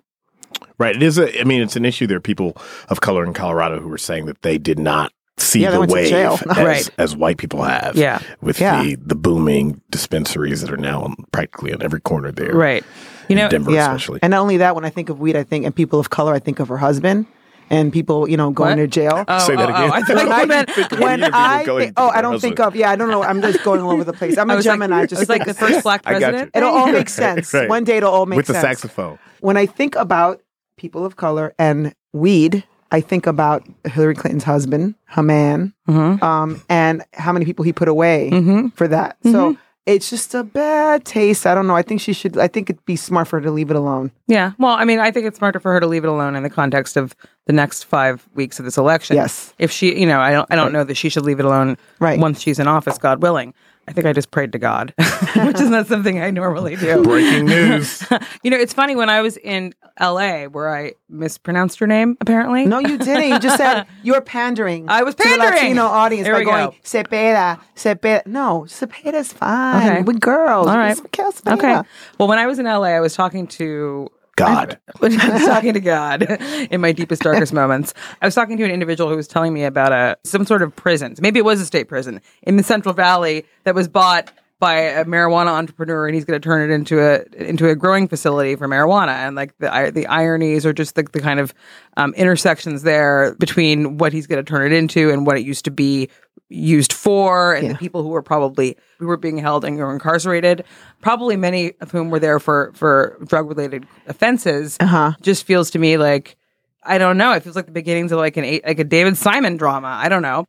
Right. 0.79 0.95
It 0.97 1.03
is. 1.03 1.19
A, 1.19 1.41
I 1.41 1.45
mean, 1.45 1.63
it's 1.63 1.77
an 1.77 1.85
issue. 1.85 2.07
There 2.07 2.17
are 2.17 2.21
people 2.21 2.57
of 2.89 3.01
color 3.01 3.25
in 3.25 3.33
Colorado 3.33 3.81
who 3.81 3.93
are 3.93 3.99
saying 3.99 4.27
that 4.27 4.43
they 4.43 4.59
did 4.59 4.79
not 4.79 5.13
see 5.37 5.61
Yeah, 5.63 5.71
the 5.73 5.81
wave 5.81 6.09
jail. 6.09 6.39
as, 6.51 6.57
Right. 6.57 6.91
as 6.99 7.17
white 7.17 7.39
people 7.39 7.63
have. 7.63 7.97
Yeah. 7.97 8.21
With 8.41 8.61
Yeah. 8.61 8.83
the 8.83 8.97
the 8.97 9.15
booming 9.15 9.81
dispensaries 9.91 10.61
that 10.61 10.71
are 10.73 10.77
now 10.77 11.03
on, 11.03 11.17
practically 11.33 11.73
on 11.73 11.83
every 11.83 12.01
corner 12.01 12.31
there. 12.33 12.55
right. 12.55 12.85
You 13.29 13.37
know, 13.37 13.49
Denver, 13.49 13.71
yeah. 13.73 13.87
especially. 13.87 14.19
And 14.23 14.33
not 14.33 14.41
only 14.41 14.59
that, 14.59 14.75
when 14.75 14.85
I 14.85 14.91
think 14.91 15.09
of 15.09 15.19
weed, 15.19 15.35
I 15.35 15.43
think 15.45 15.65
and 15.65 15.75
people 15.75 15.99
of 15.99 16.11
color, 16.11 16.35
I 16.35 16.39
think 16.39 16.61
of 16.61 16.69
her 16.69 16.77
husband 16.77 17.27
and 17.71 17.93
people, 17.93 18.29
you 18.29 18.37
know, 18.37 18.51
going 18.51 18.71
What? 18.71 18.77
to 18.77 18.87
jail. 18.87 19.25
Oh, 19.27 19.39
Say 19.47 19.57
that 19.57 19.69
oh, 19.69 19.75
again. 19.75 19.91
Oh, 19.91 19.93
I 19.95 20.01
thought 20.03 20.17
when 20.17 20.27
you 20.27 20.33
I, 20.33 20.45
meant 20.45 20.71
when 21.01 21.25
I 21.25 21.65
think- 21.65 21.93
oh, 21.97 22.09
I 22.09 22.21
don't 22.23 22.41
think 22.41 22.61
of 22.61 22.77
yeah, 22.77 22.91
I 22.91 22.97
don't 22.97 23.11
know. 23.11 23.23
I'm 23.23 23.41
just 23.43 23.63
going 23.65 23.81
all 23.81 23.91
over 23.93 24.05
the 24.05 24.13
place. 24.13 24.37
I'm 24.39 24.51
I 24.51 24.55
a 24.55 24.57
was 24.57 24.67
like, 24.67 24.75
Gemini. 24.75 25.07
just 25.07 25.23
it's 25.23 25.29
like 25.29 25.45
the 25.45 25.55
first 25.55 25.83
black 25.83 26.03
I 26.05 26.13
got 26.13 26.19
you. 26.19 26.23
president. 26.27 26.51
It'll 26.55 26.71
all 26.75 26.93
make 26.93 27.09
sense. 27.09 27.53
Right. 27.55 27.69
One 27.69 27.85
day 27.85 27.97
it'll 27.99 28.13
all 28.13 28.27
make 28.27 28.39
sense. 28.39 28.49
with 28.49 28.57
the 28.57 28.61
saxophone. 28.61 29.19
When 29.41 29.57
I 29.57 29.67
think 29.67 29.97
about 29.97 30.41
people 30.77 31.05
of 31.05 31.17
color 31.17 31.55
and 31.59 31.95
weed, 32.13 32.65
I 32.91 33.01
think 33.01 33.27
about 33.27 33.67
Hillary 33.85 34.15
Clinton's 34.15 34.45
husband, 34.45 34.95
her 35.07 35.23
man, 35.23 35.73
Mhm. 35.89 36.23
um, 36.23 36.63
and 36.69 37.03
how 37.13 37.33
many 37.33 37.45
people 37.45 37.65
he 37.65 37.73
put 37.73 37.89
away 37.89 38.31
Mhm. 38.33 38.73
for 38.75 38.87
that. 38.89 39.17
So 39.25 39.57
it's 39.87 40.09
just 40.09 40.35
a 40.35 40.43
bad 40.43 41.05
taste. 41.05 41.47
I 41.47 41.55
don't 41.55 41.67
know. 41.67 41.77
I 41.77 41.83
think 41.83 42.01
she 42.01 42.13
should. 42.13 42.39
I 42.39 42.49
think 42.49 42.71
it'd 42.71 42.85
be 42.87 42.97
smart 42.97 43.29
for 43.29 43.39
her 43.39 43.45
to 43.45 43.51
leave 43.51 43.71
it 43.71 43.77
alone. 43.77 44.13
Yeah. 44.27 44.53
Well, 44.59 44.73
I 44.73 44.85
mean, 44.85 44.99
I 44.99 45.11
think 45.11 45.27
it's 45.27 45.39
smarter 45.39 45.61
for 45.61 45.73
her 45.73 45.81
to 45.81 45.87
leave 45.87 46.05
it 46.05 46.09
alone 46.09 46.37
in 46.37 46.43
the 46.43 46.51
context 46.51 46.97
of 46.97 47.15
the 47.47 47.53
next 47.53 47.85
five 47.85 48.27
weeks 48.35 48.59
of 48.59 48.65
this 48.65 48.79
election. 48.79 49.17
Yes. 49.17 49.53
If 49.59 49.71
she, 49.71 49.99
you 49.99 50.07
know, 50.07 50.21
I 50.21 50.33
don't, 50.33 50.51
I 50.51 50.57
don't 50.57 50.73
know 50.73 50.85
that 50.85 50.95
she 50.95 51.11
should 51.11 51.25
leave 51.25 51.39
it 51.39 51.45
alone. 51.45 51.77
Right. 52.01 52.19
Once 52.19 52.41
she's 52.41 52.59
in 52.59 52.67
office, 52.67 52.97
God 52.97 53.21
willing. 53.21 53.53
I 53.87 53.93
think 53.93 54.07
I 54.07 54.13
just 54.13 54.31
prayed 54.31 54.53
to 54.53 54.59
God, 54.59 54.95
which 54.99 55.61
is 55.61 55.69
not 55.69 55.87
something 55.87 56.21
I 56.21 56.31
normally 56.31 56.77
do. 56.77 57.03
Breaking 57.03 57.47
news. 57.47 58.03
you 58.43 58.51
know, 58.51 58.57
it's 58.57 58.73
funny 58.73 58.97
when 58.97 59.11
I 59.11 59.21
was 59.21 59.37
in 59.37 59.75
L.A. 59.99 60.47
where 60.47 60.75
I 60.75 60.93
mispronounced 61.09 61.81
your 61.81 61.87
name. 61.87 62.17
Apparently, 62.21 62.67
No, 62.67 62.79
you 62.79 62.97
didn't. 62.99 63.29
You 63.29 63.39
just 63.39 63.59
said 63.59 63.87
you're 64.03 64.21
pandering. 64.23 64.89
I 64.89 65.03
was 65.03 65.15
to 65.15 65.23
the 65.23 65.29
pandering. 65.29 65.55
Latino 65.55 65.85
audience 65.85 66.25
There 66.25 66.35
by 66.35 66.39
we 66.39 66.45
going 66.45 66.71
go. 66.71 66.77
Cepeda, 66.83 67.61
Cepeda. 67.77 68.27
No, 68.27 68.65
Cepeda's 68.67 69.33
fine. 69.33 69.91
Okay. 69.91 70.03
We're 70.03 70.15
girls. 70.15 70.67
All 70.67 70.77
right. 70.77 70.97
Michael 70.97 71.33
Cepeda. 71.33 71.53
Okay. 71.59 71.89
Well, 72.19 72.29
when 72.29 72.39
I 72.39 72.47
was 72.47 72.59
in 72.59 72.65
LA, 72.65 72.85
I 72.85 73.01
was 73.01 73.15
talking 73.15 73.47
to 73.49 74.09
God. 74.37 74.79
when 74.99 75.21
I 75.21 75.31
was 75.31 75.45
talking 75.45 75.75
to 75.75 75.81
God 75.81 76.23
in 76.71 76.81
my 76.81 76.93
deepest, 76.93 77.23
darkest 77.23 77.53
moments. 77.63 77.95
I 78.21 78.27
was 78.27 78.35
talking 78.35 78.57
to 78.57 78.65
an 78.65 78.71
individual 78.71 79.11
who 79.11 79.17
was 79.17 79.29
telling 79.29 79.53
me 79.53 79.65
about 79.65 79.93
a 79.93 80.17
some 80.25 80.47
sort 80.47 80.63
of 80.63 80.75
prison. 80.75 81.15
Maybe 81.21 81.39
it 81.39 81.45
was 81.45 81.61
a 81.61 81.67
state 81.67 81.89
prison 81.89 82.21
in 82.43 82.57
the 82.57 82.63
Central 82.63 82.95
Valley 82.95 83.45
that 83.65 83.75
was 83.75 83.89
bought 83.89 84.33
by 84.61 84.75
a 84.75 85.05
marijuana 85.05 85.49
entrepreneur, 85.49 86.07
and 86.07 86.15
he's 86.15 86.25
going 86.25 86.41
to 86.41 86.45
turn 86.45 86.71
it 86.71 86.73
into 86.73 87.01
a 87.01 87.25
into 87.37 87.69
a 87.69 87.77
growing 87.77 88.09
facility 88.09 88.57
for 88.57 88.67
marijuana. 88.67 89.13
And 89.13 89.37
like 89.37 89.57
the 89.59 89.93
the 89.95 90.07
ironies 90.07 90.65
or 90.65 90.73
just 90.73 90.95
the, 90.95 91.03
the 91.03 91.21
kind 91.21 91.41
of 91.41 91.53
um, 91.97 92.15
intersections 92.15 92.83
there 92.83 93.35
between 93.35 93.99
what 93.99 94.13
he's 94.13 94.27
going 94.27 94.43
to 94.43 94.49
turn 94.49 94.71
it 94.71 94.75
into 94.75 95.11
and 95.11 95.27
what 95.27 95.37
it 95.37 95.45
used 95.45 95.67
to 95.67 95.71
be 95.71 96.09
used 96.49 96.93
for, 96.93 97.55
and 97.55 97.71
the 97.71 97.75
people 97.75 98.03
who 98.03 98.09
were 98.09 98.23
probably 98.23 98.77
who 98.99 99.07
were 99.07 99.17
being 99.17 99.39
held 99.39 99.65
and 99.65 99.77
were 99.77 99.93
incarcerated, 99.93 100.65
probably 101.01 101.37
many 101.37 101.73
of 101.81 101.91
whom 101.91 102.11
were 102.11 102.19
there 102.19 102.39
for 102.39 102.73
for 102.75 103.19
drug 103.27 103.49
related 103.49 103.87
offenses. 104.07 104.77
Uh-huh. 104.81 105.13
Just 105.21 105.45
feels 105.45 105.71
to 105.71 105.79
me 105.79 105.97
like 105.97 106.37
I 106.83 106.99
don't 106.99 107.17
know. 107.17 107.33
It 107.33 107.43
feels 107.43 107.57
like 107.57 107.67
the 107.67 107.73
beginnings 107.73 108.13
of 108.13 108.19
like 108.19 108.37
an 108.37 108.45
eight, 108.45 108.65
like 108.65 108.79
a 108.79 108.85
David 108.85 109.17
Simon 109.17 109.57
drama. 109.57 109.89
I 109.89 110.09
don't 110.09 110.23
know. 110.23 110.45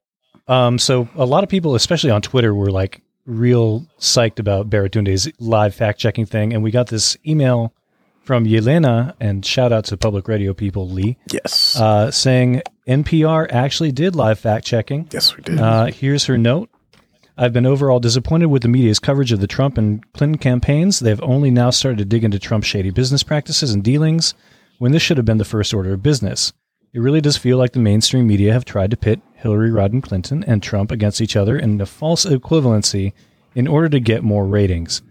Um, 0.47 0.77
so 0.77 1.07
a 1.15 1.25
lot 1.25 1.44
of 1.44 1.50
people, 1.50 1.75
especially 1.75 2.12
on 2.12 2.21
Twitter, 2.21 2.53
were 2.53 2.71
like 2.71 3.01
real 3.25 3.86
psyched 4.00 4.39
about 4.39 4.69
Baratunde's 4.69 5.30
live 5.39 5.74
fact 5.74 6.00
checking 6.00 6.25
thing, 6.25 6.53
and 6.53 6.62
we 6.62 6.71
got 6.71 6.88
this 6.88 7.18
email 7.25 7.74
from 8.25 8.45
Yelena, 8.45 9.13
and 9.19 9.45
shout 9.45 9.72
out 9.72 9.86
to 9.86 9.98
public 9.98 10.27
radio 10.27 10.54
people 10.54 10.89
Lee, 10.89 11.18
Yes. 11.31 11.80
uh, 11.80 12.10
saying 12.12 12.62
NPR 12.88 13.48
actually 13.51 13.92
did 13.92 14.16
live 14.16 14.39
fact 14.39 14.66
checking. 14.66 15.07
yes, 15.12 15.36
we 15.38 15.44
did. 15.44 15.60
Uh, 15.60 15.86
here's 15.86 16.25
her 16.25 16.38
note. 16.38 16.69
I've 17.38 17.54
been 17.54 17.66
overall 17.66 18.00
disappointed 18.00 18.45
with 18.47 18.61
the 18.61 18.68
media's 18.69 19.00
coverage 19.00 19.31
of 19.31 19.42
the 19.42 19.47
Trump 19.47 19.78
and 19.78 20.02
Clinton 20.14 20.38
campaigns. 20.40 21.00
They've 21.00 21.21
only 21.21 21.52
now 21.52 21.69
started 21.69 21.97
to 22.00 22.06
dig 22.06 22.23
into 22.23 22.40
Trump's 22.40 22.68
shady 22.68 22.92
business 22.92 23.23
practices 23.23 23.71
and 23.73 23.83
dealings 23.83 24.33
when 24.80 24.92
this 24.94 25.02
should 25.02 25.18
have 25.18 25.26
been 25.26 25.38
the 25.38 25.45
first 25.45 25.73
order 25.73 25.94
of 25.94 26.02
business. 26.04 26.54
It 26.94 27.00
really 27.02 27.19
does 27.21 27.35
feel 27.35 27.57
like 27.57 27.73
the 27.73 27.80
mainstream 27.80 28.26
media 28.26 28.54
have 28.54 28.64
tried 28.64 28.90
to 28.92 28.97
pit 28.97 29.19
Hillary 29.33 29.69
Rodham 29.69 30.02
Clinton 30.02 30.45
and 30.45 30.64
Trump 30.64 30.92
against 30.92 31.19
each 31.19 31.35
other 31.35 31.57
in 31.59 31.80
a 31.81 31.85
false 31.85 32.26
equivalency 32.26 33.11
in 33.54 33.68
order 33.68 33.90
to 33.90 34.00
get 34.00 34.23
more 34.23 34.45
ratings. 34.45 35.02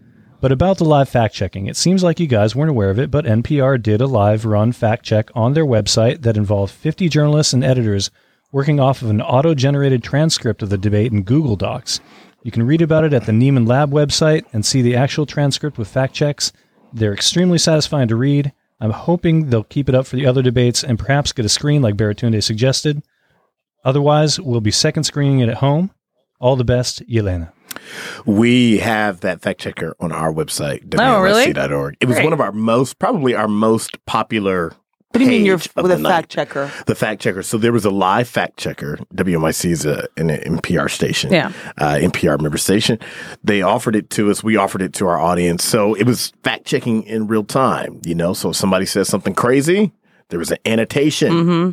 But 0.45 0.51
about 0.51 0.77
the 0.77 0.85
live 0.85 1.09
fact 1.09 1.33
checking, 1.33 1.65
it 1.65 1.75
seems 1.75 2.03
like 2.03 2.19
you 2.19 2.27
guys 2.27 2.55
weren't 2.55 2.69
aware 2.69 2.91
of 2.91 2.99
it, 2.99 3.09
but 3.09 3.25
NPR 3.25 3.81
did 3.81 3.99
a 3.99 4.05
live 4.05 4.45
run 4.45 4.73
fact 4.73 5.03
check 5.03 5.31
on 5.33 5.53
their 5.55 5.65
website 5.65 6.21
that 6.21 6.37
involved 6.37 6.71
50 6.71 7.09
journalists 7.09 7.51
and 7.51 7.63
editors 7.63 8.11
working 8.51 8.79
off 8.79 9.01
of 9.01 9.09
an 9.09 9.21
auto 9.21 9.55
generated 9.55 10.03
transcript 10.03 10.61
of 10.61 10.69
the 10.69 10.77
debate 10.77 11.11
in 11.11 11.23
Google 11.23 11.55
Docs. 11.55 11.99
You 12.43 12.51
can 12.51 12.61
read 12.61 12.83
about 12.83 13.03
it 13.05 13.11
at 13.11 13.25
the 13.25 13.31
Nieman 13.31 13.67
Lab 13.67 13.89
website 13.89 14.45
and 14.53 14.63
see 14.63 14.83
the 14.83 14.95
actual 14.95 15.25
transcript 15.25 15.79
with 15.79 15.87
fact 15.87 16.13
checks. 16.13 16.53
They're 16.93 17.11
extremely 17.11 17.57
satisfying 17.57 18.09
to 18.09 18.15
read. 18.15 18.53
I'm 18.79 18.91
hoping 18.91 19.49
they'll 19.49 19.63
keep 19.63 19.89
it 19.89 19.95
up 19.95 20.05
for 20.05 20.15
the 20.15 20.27
other 20.27 20.43
debates 20.43 20.83
and 20.83 20.99
perhaps 20.99 21.31
get 21.31 21.47
a 21.47 21.49
screen 21.49 21.81
like 21.81 21.97
Baratunde 21.97 22.43
suggested. 22.43 23.01
Otherwise, 23.83 24.39
we'll 24.39 24.61
be 24.61 24.69
second 24.69 25.05
screening 25.05 25.39
it 25.39 25.49
at 25.49 25.57
home. 25.57 25.89
All 26.39 26.55
the 26.55 26.65
best, 26.65 27.05
Yelena. 27.07 27.51
We 28.25 28.77
have 28.79 29.21
that 29.21 29.41
fact 29.41 29.61
checker 29.61 29.95
on 29.99 30.11
our 30.11 30.31
website, 30.33 30.93
Oh, 30.97 31.21
really? 31.21 31.45
It 31.45 32.05
was 32.05 32.15
Great. 32.15 32.23
one 32.23 32.33
of 32.33 32.41
our 32.41 32.51
most, 32.51 32.99
probably 32.99 33.35
our 33.35 33.47
most 33.47 34.03
popular. 34.05 34.73
What 35.11 35.19
do 35.19 35.23
you 35.25 35.29
mean 35.31 35.45
you're 35.45 35.61
with 35.77 35.91
a 35.91 35.97
fact 35.97 36.29
checker? 36.29 36.69
The 36.87 36.95
fact 36.95 37.21
checker. 37.21 37.41
So 37.41 37.57
there 37.57 37.71
was 37.71 37.85
a 37.85 37.89
live 37.89 38.27
fact 38.27 38.57
checker. 38.57 38.97
WNYC 39.13 39.69
is 39.71 39.85
a, 39.85 40.07
an 40.17 40.27
NPR 40.27 40.91
station. 40.91 41.31
Yeah. 41.31 41.53
Uh, 41.77 41.95
NPR 42.01 42.41
member 42.41 42.57
station. 42.57 42.99
They 43.41 43.61
offered 43.61 43.95
it 43.95 44.09
to 44.11 44.29
us. 44.29 44.43
We 44.43 44.57
offered 44.57 44.81
it 44.81 44.91
to 44.95 45.07
our 45.07 45.17
audience. 45.17 45.63
So 45.63 45.93
it 45.93 46.03
was 46.05 46.33
fact 46.43 46.65
checking 46.65 47.03
in 47.03 47.27
real 47.27 47.45
time, 47.45 48.01
you 48.03 48.13
know? 48.13 48.33
So 48.33 48.49
if 48.49 48.57
somebody 48.57 48.85
says 48.85 49.07
something 49.07 49.33
crazy, 49.33 49.93
there 50.29 50.39
was 50.39 50.51
an 50.51 50.57
annotation. 50.65 51.31
Mm-hmm. 51.31 51.71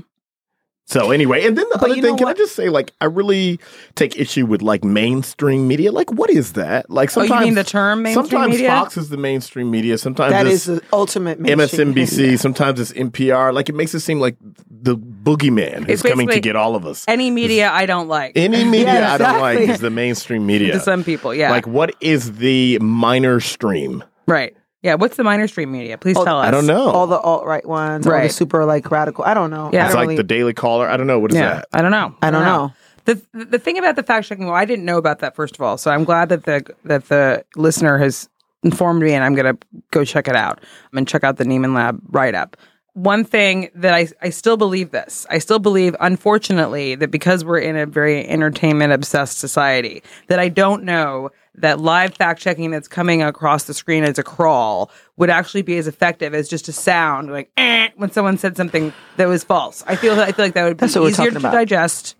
So 0.87 1.11
anyway, 1.11 1.47
and 1.47 1.57
then 1.57 1.65
the 1.71 1.79
But 1.79 1.91
other 1.93 1.95
thing, 2.03 2.12
know 2.12 2.17
can 2.17 2.29
I 2.29 2.35
just 2.35 2.55
say, 2.55 2.69
like, 2.69 2.93
I 3.01 3.05
really 3.07 3.59
take 3.95 4.19
issue 4.19 4.45
with 4.45 4.62
like 4.62 4.85
mainstream 4.85 5.67
media. 5.69 5.93
Like, 5.93 6.11
what 6.12 6.29
is 6.29 6.53
that? 6.55 6.91
Like, 6.91 7.17
Oh, 7.17 7.23
you 7.23 7.29
sometimes 7.29 7.45
mean 7.47 7.55
the 7.55 7.65
term 7.65 8.03
mainstream 8.03 8.27
sometimes 8.27 8.51
media? 8.53 8.69
Fox 8.69 8.97
is 8.97 9.09
the 9.09 9.17
mainstream 9.17 9.71
media. 9.71 9.97
Sometimes 9.97 10.33
That 10.33 10.47
it's 10.47 10.67
is 10.69 10.81
the 10.81 10.83
ultimate 10.93 11.39
mainstream 11.41 11.95
MSNBC. 11.95 12.19
media. 12.19 12.39
Sometimes 12.47 12.81
it's 12.81 12.93
NPR. 12.93 13.55
Like, 13.55 13.69
it 13.69 13.75
makes 13.75 13.95
it 13.95 14.01
seem 14.01 14.19
like 14.21 14.37
the 14.69 14.97
boogeyman 14.97 15.89
is 15.89 16.03
coming 16.03 16.29
to 16.29 16.41
get 16.41 16.57
all 16.57 16.75
of 16.75 16.85
us. 16.85 17.05
Any 17.09 17.31
media 17.31 17.71
I 17.71 17.87
don't 17.87 18.09
like. 18.09 18.33
Any 18.35 18.65
media 18.65 18.87
Yeah, 18.93 19.15
I 19.15 19.19
don't 19.19 19.41
like 19.41 19.61
is 19.61 19.81
the 19.81 19.91
mainstream 19.91 20.45
media. 20.45 20.73
to 20.75 20.81
some 20.81 21.05
people, 21.05 21.33
yeah. 21.33 21.51
Like, 21.51 21.67
what 21.67 21.95
is 22.01 22.33
the 22.39 22.79
minor 22.81 23.41
stream? 23.41 24.03
right. 24.27 24.55
Yeah. 24.83 24.95
What's 24.95 25.17
the 25.17 25.25
minor 25.25 25.47
stream 25.49 25.71
media? 25.73 25.97
Please 25.99 26.17
Oh, 26.17 26.25
tell 26.25 26.39
us. 26.41 26.47
I 26.47 26.51
don't 26.51 26.67
know. 26.67 26.89
all 26.91 27.07
the 27.07 27.19
alt 27.19 27.45
right 27.47 27.67
ones, 27.67 28.07
all 28.07 28.12
the 28.12 28.19
Right. 28.19 28.33
super 28.33 28.65
like 28.65 28.91
radical. 28.91 29.25
I 29.25 29.35
don't 29.35 29.51
know. 29.51 29.71
Yeah. 29.73 29.83
I 29.83 29.87
it's 29.87 29.95
don't 29.95 30.01
like 30.01 30.09
really- 30.09 30.17
the 30.17 30.23
Daily 30.25 30.55
Caller. 30.55 30.89
I 30.89 30.97
don't 30.97 31.07
know 31.07 31.19
what 31.19 31.31
is 31.33 31.37
Yeah. 31.39 31.55
that. 31.55 31.69
I 31.73 31.83
don't 31.83 31.91
know. 31.93 32.15
I 32.23 32.31
don't 32.31 32.45
know. 32.45 32.73
The 33.05 33.21
the 33.35 33.59
thing 33.59 33.79
about 33.79 33.97
the 33.97 34.03
fact 34.05 34.29
checking, 34.29 34.47
well, 34.47 34.55
I 34.55 34.65
didn't 34.65 34.85
know 34.85 34.97
about 34.99 35.19
that 35.21 35.35
first 35.35 35.57
of 35.57 35.61
all. 35.62 35.77
So 35.77 35.91
I'm 35.91 36.05
glad 36.05 36.29
that 36.29 36.45
the 36.45 36.65
that 36.85 37.09
the 37.09 37.45
listener 37.57 37.99
has 37.99 38.29
informed 38.62 39.03
me, 39.03 39.12
and 39.12 39.25
I'm 39.25 39.35
gonna 39.35 39.57
go 39.91 40.05
check 40.05 40.29
it 40.29 40.37
out. 40.37 40.61
I'm 40.61 40.97
gonna 40.97 41.07
check 41.07 41.25
out 41.25 41.37
the 41.37 41.45
Nieman 41.45 41.75
Lab 41.75 42.01
write 42.11 42.35
up. 42.37 42.57
One 42.95 43.25
thing 43.25 43.71
that 43.75 43.95
I 43.95 44.09
I 44.21 44.29
still 44.31 44.59
believe 44.59 44.91
this. 44.91 45.27
I 45.31 45.39
still 45.39 45.59
believe, 45.59 45.97
unfortunately, 45.99 46.95
that 46.97 47.11
because 47.11 47.43
we're 47.43 47.59
in 47.59 47.77
a 47.77 47.87
very 47.87 48.27
entertainment 48.29 48.93
obsessed 48.93 49.39
society, 49.39 50.03
that 50.27 50.39
I 50.39 50.51
don't 50.51 50.85
know 50.85 51.31
that 51.55 51.81
live 51.81 52.15
fact 52.15 52.41
checking 52.41 52.71
that's 52.71 52.89
coming 52.89 53.23
across 53.23 53.65
the 53.65 53.75
screen 53.75 54.05
as 54.05 54.19
a 54.19 54.23
crawl 54.23 54.91
would 55.17 55.31
actually 55.31 55.63
be 55.63 55.79
as 55.79 55.87
effective 55.87 56.35
as 56.35 56.49
just 56.49 56.69
a 56.69 56.73
sound 56.73 57.31
like 57.31 57.51
eh, 57.57 57.89
when 57.97 58.11
someone 58.11 58.37
said 58.37 58.57
something 58.59 58.93
that 59.17 59.27
was 59.27 59.43
false. 59.43 59.83
I 59.87 59.97
feel 59.97 60.19
I 60.21 60.33
feel 60.33 60.45
like 60.45 60.55
that 60.55 60.65
would 60.65 60.77
be 60.77 60.81
That's 60.81 60.95
what 60.95 61.05
we're 61.05 61.11
easier 61.11 61.31
to 61.31 61.39
about. 61.39 61.53
digest 61.53 62.15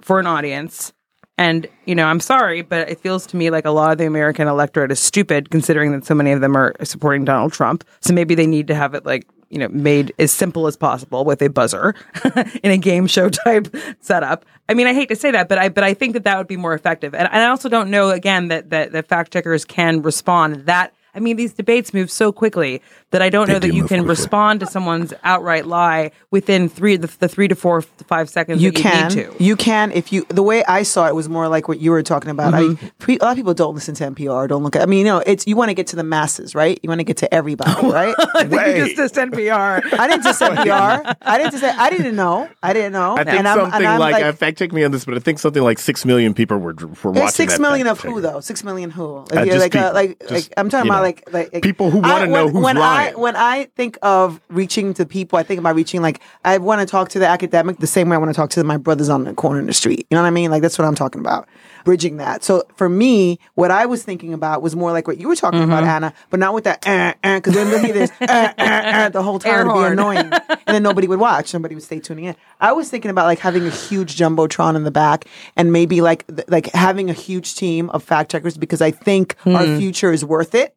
for 0.00 0.20
an 0.20 0.26
audience. 0.26 0.92
And, 1.38 1.66
you 1.84 1.94
know, 1.94 2.06
I'm 2.06 2.20
sorry, 2.20 2.62
but 2.62 2.88
it 2.88 2.98
feels 3.00 3.26
to 3.26 3.36
me 3.36 3.50
like 3.50 3.66
a 3.66 3.70
lot 3.70 3.92
of 3.92 3.98
the 3.98 4.06
American 4.06 4.48
electorate 4.48 4.90
is 4.90 5.00
stupid 5.00 5.50
considering 5.50 5.92
that 5.92 6.06
so 6.06 6.14
many 6.14 6.32
of 6.32 6.40
them 6.40 6.56
are 6.56 6.74
supporting 6.82 7.24
Donald 7.26 7.52
Trump. 7.52 7.84
So 8.00 8.14
maybe 8.14 8.34
they 8.34 8.46
need 8.46 8.68
to 8.68 8.74
have 8.74 8.94
it 8.94 9.04
like, 9.04 9.26
you 9.50 9.58
know, 9.58 9.68
made 9.68 10.12
as 10.18 10.32
simple 10.32 10.66
as 10.66 10.76
possible 10.76 11.24
with 11.24 11.40
a 11.42 11.48
buzzer 11.48 11.94
in 12.62 12.70
a 12.70 12.78
game 12.78 13.06
show 13.06 13.28
type 13.28 13.74
setup. 14.00 14.44
I 14.68 14.74
mean, 14.74 14.86
I 14.86 14.94
hate 14.94 15.08
to 15.10 15.16
say 15.16 15.30
that, 15.30 15.48
but 15.48 15.58
I 15.58 15.68
but 15.68 15.84
I 15.84 15.94
think 15.94 16.14
that 16.14 16.24
that 16.24 16.36
would 16.38 16.48
be 16.48 16.56
more 16.56 16.74
effective. 16.74 17.14
And, 17.14 17.28
and 17.30 17.42
I 17.42 17.46
also 17.46 17.68
don't 17.68 17.90
know 17.90 18.10
again 18.10 18.48
that 18.48 18.70
that, 18.70 18.92
that 18.92 19.06
fact 19.06 19.32
checkers 19.32 19.64
can 19.64 20.02
respond 20.02 20.66
that 20.66 20.92
I 21.16 21.20
mean, 21.20 21.36
these 21.36 21.52
debates 21.54 21.94
move 21.94 22.10
so 22.10 22.30
quickly 22.32 22.82
that 23.10 23.22
I 23.22 23.30
don't 23.30 23.46
They 23.46 23.54
know 23.54 23.58
that 23.58 23.70
do 23.70 23.74
you 23.74 23.82
can 23.86 24.00
quickly. 24.00 24.08
respond 24.10 24.60
to 24.60 24.66
someone's 24.66 25.14
outright 25.24 25.66
lie 25.66 26.10
within 26.30 26.68
three 26.68 26.96
the, 26.96 27.06
the 27.18 27.28
three 27.28 27.48
to 27.48 27.54
four 27.54 27.82
to 27.82 28.04
five 28.04 28.28
seconds. 28.28 28.62
you 28.62 28.70
that 28.70 28.78
you 28.78 28.82
can 28.82 29.08
need 29.08 29.14
to. 29.38 29.42
you 29.42 29.56
can 29.56 29.92
if 29.92 30.12
you 30.12 30.24
the 30.28 30.42
way 30.42 30.62
i 30.66 30.82
saw 30.82 31.06
it 31.08 31.14
was 31.14 31.28
more 31.28 31.48
like 31.48 31.68
what 31.68 31.80
you 31.80 31.90
were 31.90 32.02
talking 32.02 32.30
about 32.30 32.52
Mm-hmm. 32.54 32.84
I, 32.86 32.90
pre, 32.98 33.18
a 33.18 33.22
lot 33.22 33.30
of 33.30 33.36
people 33.36 33.54
don't 33.54 33.74
listen 33.74 33.94
to 33.96 34.04
npr 34.10 34.48
don't 34.48 34.62
look 34.62 34.76
at 34.76 34.82
i 34.82 34.86
mean 34.86 34.98
you 35.00 35.04
know 35.04 35.18
it's 35.26 35.46
you 35.46 35.56
want 35.56 35.70
to 35.70 35.74
get 35.74 35.86
to 35.88 35.96
the 35.96 36.02
masses 36.04 36.54
right 36.54 36.78
you 36.82 36.88
want 36.88 37.00
to 37.00 37.04
get 37.04 37.16
to 37.18 37.32
everybody 37.34 37.72
right 37.88 38.14
Wait. 38.48 38.76
You 38.78 38.94
just 38.94 39.14
dissed 39.14 39.30
NPR. 39.30 39.82
i 39.98 40.06
didn't 40.08 40.22
just 40.24 40.38
say 40.38 40.46
npr 40.48 41.16
i 41.22 41.38
didn't 41.38 41.52
just 41.52 41.62
say 41.62 41.70
i 41.70 41.88
didn't 41.90 42.14
know 42.16 42.48
i 42.62 42.72
didn't 42.72 42.92
know 42.92 43.14
I 43.16 43.24
think 43.24 43.38
and 43.38 43.48
I'm, 43.48 43.58
something 43.58 43.74
and 43.78 43.86
I'm 43.86 43.98
like, 44.00 44.12
like 44.12 44.24
uh, 44.24 44.32
fact 44.32 44.58
check 44.58 44.72
me 44.72 44.84
on 44.84 44.90
this, 44.90 45.04
but 45.04 45.14
I 45.14 45.20
think 45.20 45.38
something 45.38 45.62
like 45.62 45.78
six 45.78 46.04
million 46.04 46.34
people 46.34 46.58
were 46.58 46.74
were 46.74 47.12
watching. 47.12 47.22
It's 47.24 47.34
six 47.36 47.54
that 47.54 47.60
million 47.62 47.86
fact 47.86 48.04
of 48.04 48.10
who 48.12 48.20
though? 48.20 48.40
Six 48.40 48.62
million 48.64 48.90
who? 48.90 49.16
Uh, 49.18 49.24
Like, 49.32 49.46
yeah, 49.46 49.52
just 49.52 49.58
like, 49.60 49.76
uh, 49.76 49.90
like, 49.94 50.18
Just, 50.20 50.32
like 50.32 50.48
I'm 50.56 50.68
talking 50.68 50.90
about 50.90 50.98
know, 51.00 51.05
like, 51.06 51.32
like 51.32 51.52
like- 51.52 51.62
people 51.62 51.90
who 51.90 52.00
I- 52.02 52.12
wanna 52.12 52.26
know 52.26 52.48
who's 52.48 52.62
when 52.62 52.76
lying. 52.76 53.14
I 53.14 53.18
when 53.18 53.36
I 53.36 53.64
think 53.76 53.98
of 54.02 54.40
reaching 54.48 54.92
to 54.94 55.06
people, 55.06 55.38
I 55.38 55.42
think 55.42 55.58
about 55.60 55.74
reaching 55.76 56.02
like 56.02 56.20
I 56.44 56.58
want 56.58 56.80
to 56.80 56.86
talk 56.86 57.08
to 57.10 57.18
the 57.18 57.26
academic 57.26 57.78
the 57.78 57.86
same 57.86 58.08
way 58.08 58.16
I 58.16 58.18
want 58.18 58.30
to 58.30 58.34
talk 58.36 58.50
to 58.50 58.64
my 58.64 58.76
brothers 58.76 59.08
on 59.08 59.24
the 59.24 59.32
corner 59.34 59.60
in 59.60 59.66
the 59.66 59.72
street. 59.72 60.06
You 60.10 60.16
know 60.16 60.22
what 60.22 60.28
I 60.28 60.30
mean? 60.30 60.50
Like 60.50 60.62
that's 60.62 60.78
what 60.78 60.86
I'm 60.86 60.94
talking 60.94 61.20
about. 61.20 61.48
Bridging 61.84 62.16
that. 62.16 62.42
So 62.42 62.64
for 62.76 62.88
me, 62.88 63.38
what 63.54 63.70
I 63.70 63.86
was 63.86 64.02
thinking 64.02 64.34
about 64.34 64.60
was 64.60 64.74
more 64.74 64.90
like 64.90 65.06
what 65.06 65.18
you 65.18 65.28
were 65.28 65.36
talking 65.36 65.62
about, 65.62 65.84
Mm-hmm. 65.84 66.04
Anna, 66.04 66.12
but 66.30 66.40
not 66.40 66.52
with 66.52 66.64
that 66.64 66.80
because 67.22 67.54
then 67.54 67.68
we'll 67.68 67.78
hear 67.78 67.92
this 67.94 68.10
uh, 68.20 68.24
uh, 68.58 68.62
uh, 68.62 69.08
the 69.10 69.22
whole 69.22 69.40
Air 69.44 69.62
time 69.62 69.68
to 69.68 69.74
be 69.74 69.92
annoying, 69.92 70.32
and 70.32 70.74
then 70.74 70.82
nobody 70.82 71.06
would 71.06 71.20
watch. 71.20 71.46
Somebody 71.48 71.76
would 71.76 71.84
stay 71.84 72.00
tuning 72.00 72.24
in. 72.24 72.34
I 72.60 72.72
was 72.72 72.90
thinking 72.90 73.10
about 73.12 73.26
like 73.26 73.38
having 73.38 73.64
a 73.66 73.70
huge 73.70 74.16
jumbotron 74.16 74.74
in 74.74 74.82
the 74.82 74.90
back, 74.90 75.26
and 75.56 75.72
maybe 75.72 76.00
like 76.00 76.26
th- 76.26 76.48
like 76.48 76.66
having 76.72 77.08
a 77.08 77.12
huge 77.12 77.54
team 77.54 77.88
of 77.90 78.02
fact 78.02 78.32
checkers 78.32 78.56
because 78.58 78.80
I 78.82 78.90
think 78.90 79.36
our 79.46 79.64
future 79.78 80.10
is 80.12 80.24
worth 80.24 80.56
it. 80.56 80.74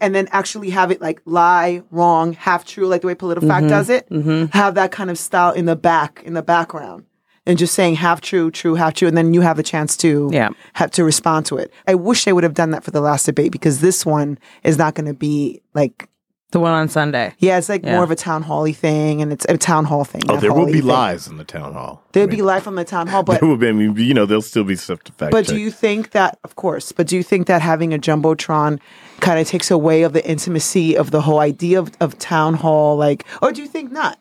And 0.00 0.14
then 0.14 0.28
actually 0.30 0.70
have 0.70 0.90
it 0.90 1.00
like 1.00 1.22
lie, 1.24 1.82
wrong, 1.90 2.34
half 2.34 2.64
true, 2.64 2.86
like 2.86 3.00
the 3.00 3.06
way 3.06 3.14
PolitiFact 3.14 3.40
mm-hmm. 3.40 3.68
does 3.68 3.88
it. 3.88 4.08
Mm-hmm. 4.10 4.46
Have 4.56 4.74
that 4.74 4.92
kind 4.92 5.10
of 5.10 5.18
style 5.18 5.52
in 5.52 5.64
the 5.64 5.76
back, 5.76 6.22
in 6.24 6.34
the 6.34 6.42
background, 6.42 7.06
and 7.46 7.58
just 7.58 7.74
saying 7.74 7.94
half 7.94 8.20
true, 8.20 8.50
true, 8.50 8.74
half 8.74 8.94
true, 8.94 9.08
and 9.08 9.16
then 9.16 9.32
you 9.32 9.40
have 9.40 9.58
a 9.58 9.62
chance 9.62 9.96
to 9.98 10.28
Yeah. 10.32 10.50
have 10.74 10.90
to 10.92 11.04
respond 11.04 11.46
to 11.46 11.56
it. 11.56 11.72
I 11.86 11.94
wish 11.94 12.24
they 12.24 12.32
would 12.32 12.44
have 12.44 12.54
done 12.54 12.72
that 12.72 12.84
for 12.84 12.90
the 12.90 13.00
last 13.00 13.24
debate 13.26 13.52
because 13.52 13.80
this 13.80 14.04
one 14.04 14.38
is 14.64 14.76
not 14.76 14.94
going 14.94 15.06
to 15.06 15.14
be 15.14 15.62
like 15.74 16.08
The 16.52 16.60
one 16.60 16.72
on 16.72 16.88
Sunday. 16.88 17.34
yeah, 17.38 17.58
it's 17.58 17.68
like 17.68 17.84
Yeah. 17.84 17.94
more 17.96 18.04
of 18.04 18.10
a 18.10 18.14
town 18.14 18.42
hall 18.42 18.66
thing, 18.72 19.20
and 19.20 19.32
it's 19.32 19.44
a 19.48 19.58
town 19.58 19.84
hall 19.84 20.04
thing. 20.04 20.22
Oh, 20.28 20.36
there 20.36 20.52
will 20.54 20.66
be 20.66 20.74
thing. 20.74 20.86
lies 20.86 21.26
in 21.26 21.38
the 21.38 21.44
town 21.44 21.72
hall. 21.74 22.02
There'll 22.12 22.28
be 22.28 22.40
live 22.40 22.62
from 22.62 22.76
the 22.76 22.84
town 22.84 23.08
hall, 23.08 23.22
but 23.24 23.40
there 23.40 23.48
will 23.48 23.56
be, 23.56 23.68
I 23.68 23.72
mean, 23.72 23.96
you 23.96 24.14
know, 24.14 24.26
there'll 24.26 24.40
still 24.42 24.62
be 24.64 24.76
stuff 24.76 25.02
to 25.04 25.12
fact 25.12 25.32
but 25.32 25.44
check. 25.46 25.54
do 25.56 25.60
you 25.60 25.70
think 25.72 26.12
that, 26.12 26.38
of 26.44 26.54
course, 26.54 26.92
but 26.92 27.08
do 27.08 27.16
you 27.16 27.22
think 27.24 27.46
that 27.48 27.62
having 27.62 27.92
a 27.92 27.98
jumbotron 27.98 28.78
kind 29.20 29.40
of 29.40 29.48
takes 29.48 29.70
away 29.72 30.02
of 30.02 30.12
the 30.12 30.24
intimacy 30.28 30.96
of 30.96 31.10
the 31.10 31.22
whole 31.22 31.40
idea 31.40 31.78
of, 31.80 31.90
of 32.00 32.16
town 32.18 32.54
hall, 32.54 32.96
like, 32.96 33.24
or 33.42 33.50
do 33.52 33.60
you 33.60 33.68
think 33.68 33.90
not? 33.90 34.18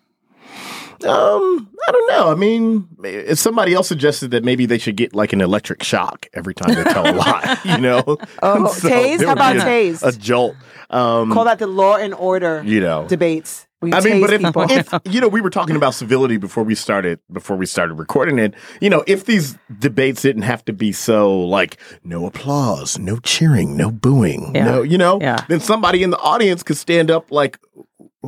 Um, 1.04 1.70
I 1.88 1.92
don't 1.92 2.08
know. 2.10 2.32
I 2.32 2.36
mean, 2.36 2.88
if 3.04 3.38
somebody 3.40 3.74
else 3.74 3.88
suggested 3.88 4.32
that 4.32 4.44
maybe 4.44 4.66
they 4.66 4.78
should 4.78 4.96
get 4.96 5.14
like 5.14 5.34
an 5.34 5.42
electric 5.42 5.84
shock 5.84 6.28
every 6.34 6.54
time 6.54 6.74
they 6.76 6.84
tell 6.84 7.08
a 7.08 7.12
lie, 7.16 7.58
you 7.66 7.78
know? 7.80 8.04
Oh, 8.42 8.74
tase? 8.80 9.24
How 9.26 9.34
about 9.34 9.58
a- 9.58 9.60
tase? 9.60 10.04
A 10.04 10.18
jolt. 10.18 10.56
Um, 10.90 11.32
Call 11.32 11.46
that 11.46 11.60
the 11.60 11.68
law 11.68 11.96
and 11.98 12.14
order, 12.14 12.62
you 12.66 12.80
know. 12.80 13.08
debates. 13.08 13.68
We 13.82 13.92
I 13.94 14.00
mean, 14.00 14.22
but 14.22 14.72
if, 14.72 14.94
if 14.94 15.02
you 15.14 15.20
know, 15.22 15.28
we 15.28 15.42
were 15.42 15.50
talking 15.50 15.76
about 15.76 15.94
civility 15.94 16.38
before 16.38 16.64
we 16.64 16.74
started 16.76 17.20
before 17.32 17.56
we 17.58 17.66
started 17.66 17.96
recording 17.96 18.40
it. 18.40 18.54
You 18.82 18.90
know, 18.90 19.04
if 19.06 19.26
these 19.26 19.58
debates 19.80 20.22
didn't 20.22 20.44
have 20.44 20.64
to 20.66 20.74
be 20.74 20.92
so 20.92 21.40
like 21.42 21.78
no 22.04 22.26
applause, 22.26 22.98
no 22.98 23.18
cheering, 23.18 23.76
no 23.76 23.92
booing, 23.92 24.56
Yeah. 24.56 24.66
no, 24.66 24.82
you 24.82 24.98
know, 24.98 25.20
Yeah. 25.22 25.44
then 25.50 25.60
somebody 25.60 26.02
in 26.04 26.10
the 26.10 26.18
audience 26.20 26.64
could 26.64 26.78
stand 26.78 27.12
up 27.12 27.32
like, 27.32 27.60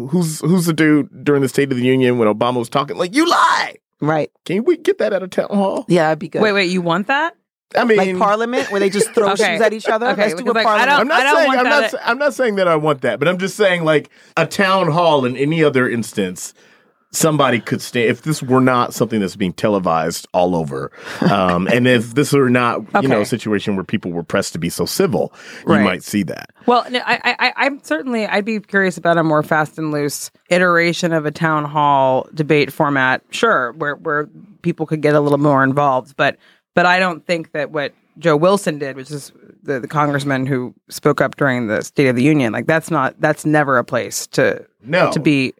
who's 0.07 0.39
who's 0.41 0.65
the 0.67 0.73
dude 0.73 1.09
during 1.25 1.41
the 1.41 1.49
State 1.49 1.71
of 1.71 1.77
the 1.77 1.83
Union 1.83 2.17
when 2.19 2.27
Obama 2.27 2.57
was 2.57 2.69
talking 2.69 2.95
like, 2.97 3.15
you 3.15 3.27
lie. 3.27 3.75
right? 4.01 4.29
Can 4.45 4.63
we 4.63 4.77
get 4.77 4.99
that 4.99 5.13
at 5.13 5.23
a 5.23 5.27
town 5.27 5.47
hall? 5.49 5.85
Yeah, 5.87 6.03
that'd 6.03 6.19
be 6.19 6.29
good. 6.29 6.41
Wait, 6.43 6.51
wait, 6.53 6.69
you 6.69 6.81
want 6.81 7.07
that? 7.07 7.35
I 7.75 7.83
mean, 7.83 7.97
like 7.97 8.17
Parliament, 8.17 8.71
where 8.71 8.79
they 8.79 8.89
just 8.89 9.11
throw 9.11 9.29
Okay. 9.33 9.53
shoes 9.55 9.61
at 9.61 9.73
each 9.73 9.87
other. 9.89 10.07
Okay, 10.11 10.29
Let's 10.29 10.41
do 10.41 10.49
a 10.49 10.53
like, 10.53 10.65
I 10.65 10.87
Parliament. 10.87 10.89
don't- 10.89 10.99
I'm 11.01 11.07
not 11.07 11.25
I 11.25 11.33
saying 11.35 11.51
I'm 11.51 11.63
not 11.65 11.91
that- 11.91 12.09
I'm 12.09 12.17
not 12.17 12.33
saying 12.33 12.55
that 12.55 12.67
I 12.67 12.75
want 12.77 13.01
that, 13.01 13.19
but 13.19 13.27
I'm 13.27 13.37
just 13.37 13.57
saying 13.57 13.83
like 13.83 14.09
a 14.37 14.45
town 14.45 14.89
hall 14.89 15.25
in 15.25 15.35
any 15.35 15.63
other 15.63 15.89
instance, 15.89 16.53
somebody 17.11 17.59
could 17.59 17.81
stay 17.81 18.07
if 18.07 18.21
this 18.23 18.43
were 18.43 18.61
not 18.61 18.93
something 18.93 19.19
that's 19.19 19.35
being 19.35 19.53
televised 19.53 20.27
all 20.33 20.55
over, 20.55 20.91
um, 21.31 21.67
and 21.67 21.87
if 21.87 22.13
this 22.15 22.33
were 22.33 22.49
not 22.49 22.81
you 23.01 23.07
know 23.07 23.21
a 23.21 23.25
situation 23.25 23.75
where 23.75 23.83
people 23.85 24.11
were 24.11 24.23
pressed 24.23 24.53
to 24.53 24.59
be 24.59 24.69
so 24.69 24.85
civil, 24.85 25.33
you 25.65 25.73
Right. 25.73 25.83
might 25.83 26.03
see 26.03 26.23
that. 26.23 26.51
Well, 26.65 26.85
I, 27.05 27.35
I, 27.39 27.53
I'm 27.65 27.81
certainly, 27.83 28.25
I'd 28.27 28.43
be 28.45 28.59
curious 28.59 28.97
about 28.97 29.17
a 29.17 29.23
more 29.23 29.41
fast 29.43 29.77
and 29.77 29.91
loose 29.91 30.31
iteration 30.49 31.13
of 31.13 31.25
a 31.25 31.31
town 31.31 31.63
hall 31.65 32.27
debate 32.33 32.71
format. 32.73 33.21
Sure, 33.31 33.71
where 33.73 33.95
where 33.95 34.27
people 34.61 34.85
could 34.85 35.01
get 35.01 35.15
a 35.15 35.19
little 35.21 35.37
more 35.37 35.63
involved, 35.63 36.15
but 36.17 36.37
but 36.75 36.85
I 36.85 36.99
don't 36.99 37.25
think 37.25 37.53
that 37.53 37.71
what 37.71 37.93
Joe 38.19 38.35
Wilson 38.35 38.79
did, 38.79 38.95
which 38.95 39.11
is 39.11 39.31
the, 39.63 39.79
the 39.79 39.87
congressman 39.87 40.45
who 40.45 40.73
spoke 40.89 41.21
up 41.21 41.35
during 41.37 41.67
the 41.67 41.81
State 41.83 42.07
of 42.07 42.15
the 42.15 42.23
Union, 42.23 42.51
like 42.53 42.65
that's 42.67 42.91
not 42.91 43.15
that's 43.19 43.45
never 43.45 43.77
a 43.77 43.83
place 43.83 44.27
to 44.27 44.65
No. 44.83 45.11
to 45.11 45.19
be 45.19 45.53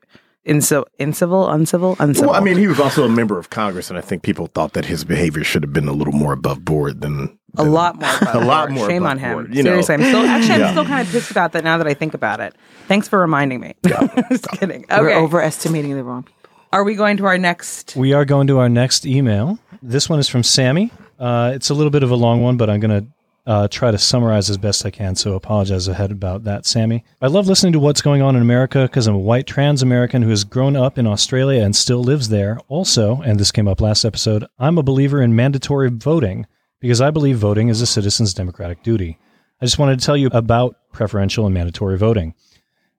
incivil, 0.48 0.86
incivil, 1.00 1.54
uncivil, 1.54 1.96
uncivil. 2.00 2.32
Well, 2.32 2.42
I 2.42 2.44
mean, 2.44 2.58
he 2.58 2.68
was 2.68 2.80
also 2.80 3.04
a 3.04 3.10
member 3.10 3.38
of 3.38 3.50
Congress, 3.50 3.90
and 3.90 3.98
I 3.98 4.02
think 4.02 4.24
people 4.24 4.48
thought 4.48 4.74
that 4.74 4.86
his 4.86 5.04
behavior 5.04 5.44
should 5.44 5.64
have 5.64 5.74
been 5.74 5.88
a 5.88 5.92
little 5.94 6.14
more 6.14 6.34
above 6.34 6.64
board 6.64 7.02
than 7.02 7.38
a 7.58 7.64
lot 7.64 7.96
more. 8.00 8.10
a 8.34 8.46
lot 8.46 8.72
more 8.72 8.88
Shame 8.90 9.06
on 9.06 9.20
him. 9.20 9.34
board, 9.34 9.56
you 9.56 9.64
know. 9.64 9.72
Seriously, 9.72 9.96
I'm 9.96 10.02
still 10.04 10.26
actually 10.26 10.60
Yeah. 10.60 10.66
I'm 10.68 10.74
still 10.74 10.86
kind 10.86 11.06
of 11.06 11.12
pissed 11.12 11.32
about 11.32 11.52
that 11.52 11.64
now 11.64 11.78
that 11.78 11.88
I 11.88 11.94
think 11.94 12.14
about 12.14 12.40
it. 12.40 12.56
Thanks 12.88 13.08
for 13.08 13.20
reminding 13.20 13.60
me. 13.60 13.76
Just 14.30 14.48
kidding. 14.52 14.86
Okay. 14.86 15.02
We're 15.02 15.16
overestimating 15.18 15.96
the 15.96 16.04
wrong 16.04 16.24
people. 16.24 16.50
Are 16.74 16.84
we 16.84 16.96
going 16.96 17.18
to 17.18 17.26
our 17.26 17.38
next? 17.38 17.96
We 17.96 18.14
are 18.14 18.26
going 18.26 18.48
to 18.48 18.60
our 18.60 18.70
next 18.70 19.06
email. 19.06 19.58
This 19.82 20.10
one 20.10 20.20
is 20.20 20.28
from 20.28 20.44
Sammy. 20.44 20.92
Uh, 21.20 21.52
it's 21.56 21.70
a 21.70 21.74
little 21.74 21.90
bit 21.90 22.04
of 22.04 22.12
a 22.12 22.16
long 22.16 22.42
one, 22.42 22.58
but 22.58 22.70
I'm 22.70 22.80
going 22.80 23.02
to 23.02 23.08
uh, 23.48 23.68
try 23.70 23.92
to 23.92 23.98
summarize 23.98 24.50
as 24.50 24.58
best 24.58 24.86
I 24.86 24.92
can. 24.92 25.16
So 25.16 25.34
apologize 25.34 25.88
ahead 25.88 26.12
about 26.12 26.44
that, 26.44 26.66
Sammy. 26.66 27.06
I 27.22 27.28
love 27.28 27.48
listening 27.48 27.72
to 27.74 27.80
what's 27.80 28.02
going 28.02 28.22
on 28.22 28.36
in 28.36 28.42
America 28.42 28.84
because 28.84 29.08
I'm 29.08 29.16
a 29.16 29.20
white 29.20 29.48
trans 29.48 29.82
American 29.82 30.22
who 30.22 30.30
has 30.30 30.44
grown 30.44 30.76
up 30.76 30.98
in 30.98 31.08
Australia 31.08 31.64
and 31.64 31.74
still 31.74 32.04
lives 32.04 32.28
there. 32.28 32.60
Also, 32.68 33.22
and 33.22 33.40
this 33.40 33.54
came 33.54 33.68
up 33.68 33.80
last 33.80 34.04
episode, 34.04 34.46
I'm 34.60 34.78
a 34.78 34.84
believer 34.84 35.22
in 35.22 35.34
mandatory 35.34 35.90
voting 35.90 36.46
because 36.82 37.00
I 37.00 37.10
believe 37.10 37.38
voting 37.38 37.70
is 37.70 37.82
a 37.82 37.88
citizen's 37.88 38.34
democratic 38.34 38.84
duty. 38.84 39.18
I 39.62 39.66
just 39.66 39.80
wanted 39.80 40.00
to 40.00 40.06
tell 40.06 40.18
you 40.18 40.28
about 40.34 40.76
preferential 40.92 41.46
and 41.46 41.54
mandatory 41.54 41.98
voting. 41.98 42.36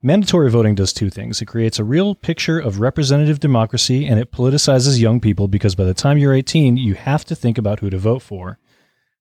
Mandatory 0.00 0.50
voting 0.50 0.74
does 0.74 0.94
two 0.94 1.10
things. 1.10 1.42
It 1.42 1.46
creates 1.46 1.78
a 1.78 1.84
real 1.84 2.14
picture 2.14 2.58
of 2.58 2.80
representative 2.80 3.38
democracy 3.38 4.06
and 4.06 4.18
it 4.18 4.32
politicizes 4.32 4.98
young 4.98 5.20
people 5.20 5.46
because 5.46 5.74
by 5.74 5.84
the 5.84 5.92
time 5.92 6.16
you're 6.16 6.32
18, 6.32 6.78
you 6.78 6.94
have 6.94 7.26
to 7.26 7.34
think 7.34 7.58
about 7.58 7.80
who 7.80 7.90
to 7.90 7.98
vote 7.98 8.22
for. 8.22 8.58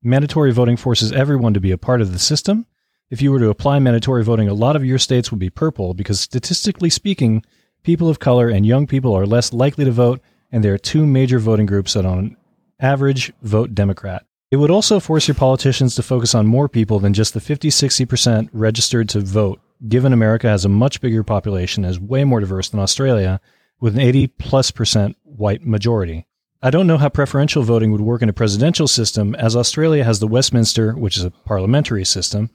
Mandatory 0.03 0.51
voting 0.51 0.77
forces 0.77 1.11
everyone 1.11 1.55
to 1.55 1.59
be 1.59 1.71
a 1.71 1.77
part 1.77 2.01
of 2.01 2.11
the 2.11 2.19
system. 2.19 2.67
If 3.09 3.19
you 3.19 3.31
were 3.31 3.39
to 3.39 3.49
apply 3.49 3.79
mandatory 3.79 4.23
voting, 4.23 4.47
a 4.47 4.53
lot 4.53 4.75
of 4.75 4.85
your 4.85 4.99
states 4.99 5.31
would 5.31 5.39
be 5.39 5.49
purple 5.49 5.95
because 5.95 6.19
statistically 6.19 6.91
speaking, 6.91 7.43
people 7.81 8.07
of 8.07 8.19
color 8.19 8.47
and 8.47 8.63
young 8.63 8.85
people 8.85 9.15
are 9.15 9.25
less 9.25 9.53
likely 9.53 9.85
to 9.85 9.91
vote, 9.91 10.21
and 10.51 10.63
there 10.63 10.73
are 10.73 10.77
two 10.77 11.07
major 11.07 11.39
voting 11.39 11.65
groups 11.65 11.93
that 11.93 12.05
on 12.05 12.37
average 12.79 13.33
vote 13.41 13.73
Democrat. 13.73 14.23
It 14.51 14.57
would 14.57 14.69
also 14.69 14.99
force 14.99 15.27
your 15.27 15.35
politicians 15.35 15.95
to 15.95 16.03
focus 16.03 16.35
on 16.35 16.45
more 16.45 16.69
people 16.69 16.99
than 16.99 17.13
just 17.13 17.33
the 17.33 17.41
50 17.41 17.69
60% 17.69 18.49
registered 18.53 19.09
to 19.09 19.19
vote, 19.19 19.59
given 19.87 20.13
America 20.13 20.47
has 20.47 20.63
a 20.63 20.69
much 20.69 21.01
bigger 21.01 21.23
population 21.23 21.83
is 21.83 21.99
way 21.99 22.23
more 22.23 22.39
diverse 22.39 22.69
than 22.69 22.79
Australia, 22.79 23.41
with 23.79 23.95
an 23.95 24.01
80 24.01 24.27
plus 24.27 24.69
percent 24.69 25.17
white 25.23 25.65
majority. 25.65 26.27
I 26.61 26.71
don't 26.71 26.87
know 26.87 26.97
how 26.97 27.09
preferential 27.09 27.61
voting 27.61 27.91
would 27.91 28.01
work 28.01 28.23
in 28.23 28.29
a 28.29 28.33
presidential 28.33 28.87
system, 28.87 29.35
as 29.35 29.55
Australia 29.55 30.03
has 30.03 30.19
the 30.19 30.27
Westminster, 30.27 30.93
which 30.93 31.15
is 31.15 31.23
a 31.23 31.29
parliamentary 31.29 32.03
system, 32.03 32.49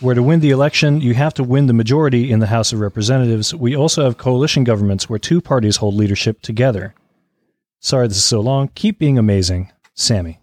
where 0.00 0.14
to 0.14 0.22
win 0.22 0.40
the 0.40 0.50
election, 0.50 1.02
you 1.02 1.12
have 1.14 1.34
to 1.34 1.44
win 1.44 1.66
the 1.66 1.74
majority 1.74 2.30
in 2.30 2.38
the 2.38 2.46
House 2.46 2.72
of 2.72 2.80
Representatives. 2.80 3.54
We 3.54 3.76
also 3.76 4.04
have 4.04 4.16
coalition 4.16 4.64
governments 4.64 5.10
where 5.10 5.18
two 5.18 5.42
parties 5.42 5.76
hold 5.76 5.94
leadership 5.94 6.40
together. 6.40 6.94
Sorry 7.80 8.08
this 8.08 8.16
is 8.16 8.24
so 8.24 8.40
long. 8.40 8.68
Keep 8.74 8.98
being 8.98 9.18
amazing. 9.18 9.70
Sammy. 9.94 10.40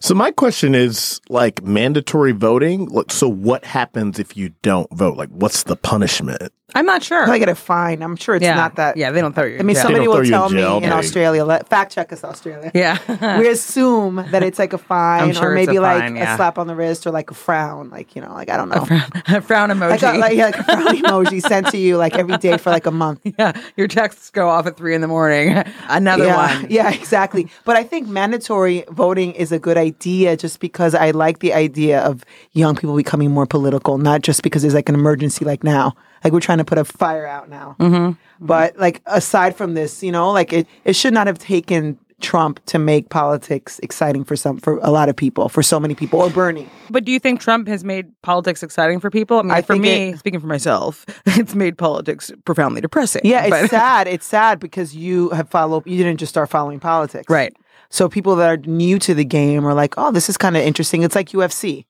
So 0.00 0.14
my 0.14 0.30
question 0.30 0.74
is 0.74 1.20
like 1.28 1.62
mandatory 1.62 2.32
voting. 2.32 2.88
So 3.08 3.28
what 3.28 3.64
happens 3.64 4.18
if 4.18 4.36
you 4.36 4.50
don't 4.62 4.92
vote? 4.92 5.16
Like, 5.16 5.30
what's 5.30 5.64
the 5.64 5.76
punishment? 5.76 6.52
I'm 6.74 6.84
not 6.84 7.02
sure. 7.02 7.28
I 7.28 7.38
get 7.38 7.48
a 7.48 7.54
fine. 7.54 8.02
I'm 8.02 8.16
sure 8.16 8.34
it's 8.34 8.42
yeah, 8.42 8.54
not 8.54 8.76
that. 8.76 8.98
Yeah, 8.98 9.10
they 9.10 9.22
don't 9.22 9.34
throw 9.34 9.44
you. 9.44 9.56
I 9.56 9.60
in 9.60 9.66
mean, 9.66 9.74
jail. 9.74 9.84
somebody 9.84 10.04
don't 10.04 10.12
throw 10.12 10.20
will 10.20 10.26
you 10.26 10.34
in 10.34 10.38
tell 10.38 10.48
me 10.50 10.56
jail, 10.56 10.76
in 10.76 10.82
but- 10.82 10.92
Australia. 10.92 11.44
Let, 11.44 11.66
fact 11.68 11.92
check 11.92 12.12
us, 12.12 12.22
Australia. 12.22 12.70
Yeah. 12.74 13.38
we 13.38 13.48
assume 13.48 14.16
that 14.16 14.42
it's 14.42 14.58
like 14.58 14.74
a 14.74 14.78
fine 14.78 15.32
sure 15.32 15.52
or 15.52 15.56
it's 15.56 15.66
maybe 15.66 15.78
a 15.78 15.80
like 15.80 16.02
fine, 16.02 16.18
a 16.18 16.36
slap 16.36 16.58
on 16.58 16.66
the 16.66 16.74
wrist 16.74 17.06
or 17.06 17.10
like 17.10 17.30
a 17.30 17.34
frown. 17.34 17.88
Like, 17.88 18.14
you 18.14 18.20
know, 18.20 18.34
like, 18.34 18.50
I 18.50 18.58
don't 18.58 18.68
know. 18.68 18.86
a 19.28 19.40
frown 19.40 19.70
emoji. 19.70 19.92
I 19.92 19.96
got 19.96 20.18
like, 20.18 20.36
yeah, 20.36 20.44
like 20.46 20.58
a 20.58 20.64
frown 20.64 20.86
emoji 20.96 21.40
sent 21.40 21.68
to 21.68 21.78
you 21.78 21.96
like 21.96 22.14
every 22.16 22.36
day 22.36 22.58
for 22.58 22.68
like 22.68 22.84
a 22.84 22.90
month. 22.90 23.20
yeah, 23.24 23.58
your 23.78 23.88
texts 23.88 24.28
go 24.28 24.50
off 24.50 24.66
at 24.66 24.76
three 24.76 24.94
in 24.94 25.00
the 25.00 25.08
morning. 25.08 25.56
Another 25.88 26.26
yeah, 26.26 26.60
one. 26.60 26.70
Yeah, 26.70 26.90
exactly. 26.92 27.48
But 27.64 27.76
I 27.76 27.82
think 27.82 28.08
mandatory 28.08 28.84
voting 28.90 29.32
is 29.32 29.52
a 29.52 29.58
good 29.58 29.78
idea 29.78 30.36
just 30.36 30.60
because 30.60 30.94
I 30.94 31.12
like 31.12 31.38
the 31.38 31.54
idea 31.54 32.02
of 32.02 32.26
young 32.52 32.76
people 32.76 32.94
becoming 32.94 33.30
more 33.30 33.46
political, 33.46 33.96
not 33.96 34.20
just 34.20 34.42
because 34.42 34.60
there's 34.60 34.74
like 34.74 34.90
an 34.90 34.94
emergency 34.94 35.46
like 35.46 35.64
now. 35.64 35.94
Like 36.24 36.32
we're 36.32 36.40
trying 36.40 36.58
to 36.58 36.64
put 36.64 36.78
a 36.78 36.84
fire 36.84 37.26
out 37.26 37.48
now. 37.48 37.76
Mm-hmm. 37.78 38.12
But 38.44 38.78
like 38.78 39.02
aside 39.06 39.56
from 39.56 39.74
this, 39.74 40.02
you 40.02 40.12
know, 40.12 40.30
like 40.30 40.52
it, 40.52 40.66
it 40.84 40.94
should 40.94 41.12
not 41.14 41.26
have 41.26 41.38
taken 41.38 41.98
Trump 42.20 42.58
to 42.66 42.80
make 42.80 43.10
politics 43.10 43.78
exciting 43.80 44.24
for 44.24 44.34
some 44.34 44.58
for 44.58 44.78
a 44.78 44.90
lot 44.90 45.08
of 45.08 45.14
people, 45.14 45.48
for 45.48 45.62
so 45.62 45.78
many 45.78 45.94
people, 45.94 46.20
or 46.20 46.28
Bernie. 46.30 46.68
But 46.90 47.04
do 47.04 47.12
you 47.12 47.20
think 47.20 47.40
Trump 47.40 47.68
has 47.68 47.84
made 47.84 48.06
politics 48.22 48.62
exciting 48.64 48.98
for 48.98 49.08
people? 49.08 49.38
I 49.38 49.42
mean, 49.42 49.50
I 49.52 49.62
for 49.62 49.76
me, 49.76 50.08
it- 50.10 50.18
speaking 50.18 50.40
for 50.40 50.48
myself, 50.48 51.06
it's 51.26 51.54
made 51.54 51.78
politics 51.78 52.32
profoundly 52.44 52.80
depressing. 52.80 53.22
Yeah, 53.24 53.42
it's 53.42 53.50
But- 53.50 53.70
sad. 53.78 54.08
It's 54.08 54.26
sad 54.26 54.58
because 54.58 54.96
you 54.96 55.30
have 55.30 55.48
followed. 55.48 55.86
You 55.86 55.96
didn't 55.96 56.18
just 56.18 56.30
start 56.30 56.50
following 56.50 56.80
politics, 56.80 57.30
Right. 57.30 57.54
So 57.90 58.08
people 58.08 58.36
that 58.36 58.48
are 58.50 58.56
new 58.58 58.98
to 58.98 59.14
the 59.14 59.24
game 59.24 59.64
are 59.64 59.72
like, 59.72 59.94
"Oh, 59.96 60.10
this 60.10 60.28
is 60.28 60.36
kind 60.36 60.56
of 60.56 60.62
interesting." 60.64 61.04
It's 61.04 61.14
like 61.14 61.28
UFC. 61.30 61.84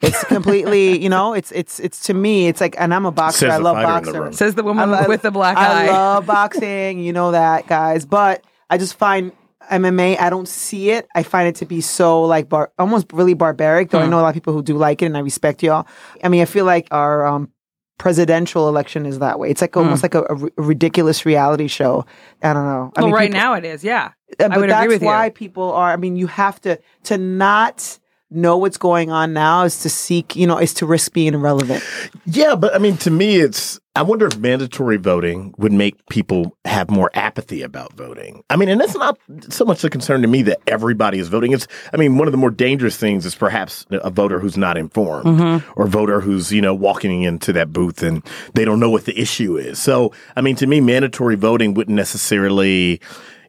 It's 0.00 0.24
completely, 0.24 0.98
you 1.02 1.08
know, 1.10 1.34
it's 1.34 1.52
it's 1.52 1.78
it's 1.78 2.00
to 2.06 2.14
me, 2.14 2.48
it's 2.48 2.60
like, 2.60 2.74
and 2.78 2.94
I'm 2.94 3.04
a 3.04 3.12
boxer. 3.12 3.40
Says 3.40 3.50
I 3.52 3.56
love 3.58 3.76
fighter 3.76 4.12
boxing. 4.12 4.32
Says 4.32 4.54
the 4.54 4.62
woman 4.62 4.94
I 4.94 5.06
with 5.06 5.22
the 5.22 5.30
black 5.30 5.56
I 5.58 5.84
eye. 5.84 5.86
love 5.88 6.26
boxing. 6.26 7.00
You 7.00 7.12
know 7.12 7.32
that, 7.32 7.66
guys. 7.66 8.06
But 8.06 8.42
I 8.70 8.78
just 8.78 8.94
find 8.94 9.32
MMA. 9.70 10.18
I 10.18 10.30
don't 10.30 10.48
see 10.48 10.90
it. 10.90 11.06
I 11.14 11.22
find 11.22 11.48
it 11.48 11.56
to 11.56 11.66
be 11.66 11.80
so 11.82 12.22
like 12.22 12.48
bar- 12.48 12.72
almost 12.78 13.12
really 13.12 13.34
barbaric. 13.34 13.90
Though 13.90 13.98
I 14.00 14.04
Hmm. 14.04 14.10
know 14.12 14.20
a 14.20 14.22
lot 14.22 14.28
of 14.28 14.34
people 14.34 14.54
who 14.54 14.62
do 14.62 14.76
like 14.76 15.02
it, 15.02 15.06
and 15.06 15.16
I 15.16 15.20
respect 15.20 15.62
y'all. 15.62 15.86
I 16.24 16.28
mean, 16.28 16.40
I 16.40 16.46
feel 16.46 16.64
like 16.64 16.88
our 16.90 17.26
um, 17.26 17.50
presidential 17.98 18.68
election 18.68 19.04
is 19.04 19.18
that 19.18 19.38
way. 19.38 19.50
It's 19.50 19.60
like 19.60 19.76
almost 19.76 20.02
like 20.02 20.14
a, 20.14 20.22
a 20.30 20.34
ri- 20.34 20.50
ridiculous 20.56 21.26
reality 21.26 21.66
show. 21.68 22.06
I 22.42 22.54
don't 22.54 22.64
know. 22.64 22.90
I 22.96 23.00
well, 23.02 23.06
mean, 23.08 23.14
right 23.14 23.28
people- 23.30 23.40
now 23.42 23.52
it 23.54 23.66
is. 23.66 23.84
Yeah. 23.84 24.12
uh, 24.40 24.44
I 24.44 24.48
but 24.48 24.60
would 24.60 24.70
that's 24.70 24.84
agree 24.84 24.94
with 24.96 25.02
why 25.02 25.26
you. 25.26 25.30
people 25.32 25.72
are. 25.72 25.90
I 25.92 25.96
mean, 25.96 26.16
you 26.16 26.26
have 26.26 26.58
to 26.62 26.78
to 27.04 27.18
not 27.18 27.98
know 28.30 28.56
what's 28.56 28.78
going 28.78 29.10
on 29.10 29.32
now 29.32 29.64
is 29.64 29.80
to 29.80 29.90
seek. 29.90 30.36
You 30.36 30.46
know, 30.46 30.58
is 30.58 30.74
to 30.74 30.86
risk 30.86 31.12
being 31.12 31.34
irrelevant. 31.34 31.84
Yeah, 32.26 32.54
but 32.54 32.74
I 32.74 32.78
mean, 32.78 32.96
to 32.98 33.10
me, 33.10 33.36
it's. 33.36 33.80
I 33.96 34.02
wonder 34.02 34.24
if 34.26 34.38
mandatory 34.38 34.98
voting 34.98 35.52
would 35.58 35.72
make 35.72 35.96
people 36.10 36.56
have 36.64 36.90
more 36.90 37.10
apathy 37.12 37.62
about 37.62 37.92
voting. 37.94 38.44
I 38.48 38.54
mean, 38.54 38.68
and 38.68 38.80
that's 38.80 38.94
not 38.94 39.18
so 39.48 39.64
much 39.64 39.82
a 39.82 39.90
concern 39.90 40.22
to 40.22 40.28
me 40.28 40.42
that 40.42 40.60
everybody 40.68 41.18
is 41.18 41.26
voting. 41.28 41.52
It's. 41.52 41.66
I 41.92 41.96
mean, 41.96 42.16
one 42.16 42.28
of 42.28 42.32
the 42.32 42.38
more 42.38 42.50
dangerous 42.52 42.96
things 42.96 43.26
is 43.26 43.34
perhaps 43.34 43.84
a 43.90 44.10
voter 44.10 44.38
who's 44.38 44.56
not 44.56 44.76
informed 44.78 45.26
Mm-hmm. 45.26 45.70
or 45.80 45.86
a 45.86 45.88
voter 45.88 46.20
who's 46.20 46.52
you 46.52 46.60
know 46.62 46.74
walking 46.74 47.22
into 47.22 47.52
that 47.52 47.72
booth 47.72 48.02
and 48.02 48.22
they 48.54 48.64
don't 48.64 48.78
know 48.80 48.90
what 48.90 49.06
the 49.06 49.20
issue 49.20 49.56
is. 49.56 49.78
So, 49.80 50.12
I 50.36 50.40
mean, 50.40 50.56
to 50.56 50.66
me, 50.66 50.80
mandatory 50.80 51.34
voting 51.34 51.74
wouldn't 51.74 51.96
necessarily, 51.96 53.00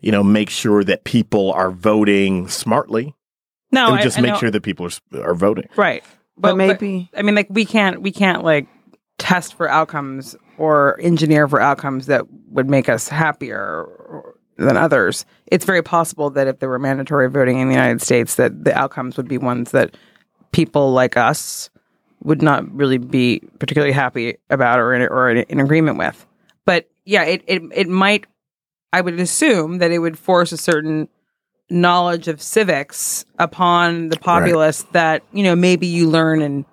you 0.01 0.11
know, 0.11 0.23
make 0.23 0.49
sure 0.49 0.83
that 0.83 1.03
people 1.03 1.51
are 1.53 1.71
voting 1.71 2.47
smartly. 2.47 3.13
No, 3.71 3.87
it 3.87 3.91
would 3.91 3.99
I- 4.01 4.03
just 4.03 4.17
I 4.17 4.21
make 4.21 4.31
know- 4.33 4.37
sure 4.39 4.51
that 4.51 4.61
people 4.63 4.87
are 5.13 5.21
are 5.23 5.35
voting. 5.35 5.67
Right. 5.75 6.03
But 6.37 6.55
maybe- 6.57 7.09
I 7.15 7.21
mean 7.21 7.35
like 7.35 7.47
we 7.49 7.65
can't 7.65 8.01
we 8.01 8.11
can't 8.11 8.43
like 8.43 8.67
test 9.17 9.53
for 9.55 9.69
outcomes 9.69 10.35
or 10.57 10.99
engineer 11.01 11.47
for 11.47 11.61
outcomes 11.61 12.07
that 12.07 12.25
would 12.49 12.69
make 12.69 12.89
us 12.89 13.07
happier 13.07 13.87
than 14.57 14.77
others. 14.77 15.25
It's 15.47 15.65
very 15.65 15.81
possible 15.83 16.29
that 16.31 16.47
if 16.47 16.59
there 16.59 16.69
were 16.69 16.79
mandatory 16.79 17.29
voting 17.29 17.59
in 17.59 17.67
the 17.67 17.73
United 17.73 18.01
States 18.01 18.35
that 18.35 18.63
the 18.63 18.73
outcomes 18.77 19.17
would 19.17 19.27
be 19.27 19.37
ones 19.37 19.71
that 19.71 19.95
people 20.51 20.91
like 20.91 21.17
us 21.17 21.69
would 22.23 22.41
not 22.41 22.69
really 22.71 22.97
be 22.99 23.41
particularly 23.59 23.93
happy 23.93 24.37
about 24.49 24.79
or 24.79 24.93
in, 24.93 25.01
or 25.03 25.29
in, 25.31 25.37
in 25.49 25.59
agreement 25.59 25.97
with. 25.97 26.25
But 26.65 26.89
yeah, 27.05 27.23
it, 27.23 27.43
it 27.47 27.61
it 27.73 27.87
might 27.89 28.25
I 28.93 29.01
would 29.01 29.19
assume 29.19 29.77
that 29.79 29.91
it 29.91 29.99
would 29.99 30.17
force 30.19 30.51
a 30.51 30.57
certain 30.57 31.07
knowledge 31.71 32.27
of 32.27 32.41
civics 32.41 33.25
upon 33.39 34.09
the 34.09 34.17
populace 34.17 34.83
that 34.91 35.23
you 35.31 35.43
know 35.43 35.55
maybe 35.55 35.87
you 35.87 36.09
learn 36.09 36.41
in 36.41 36.65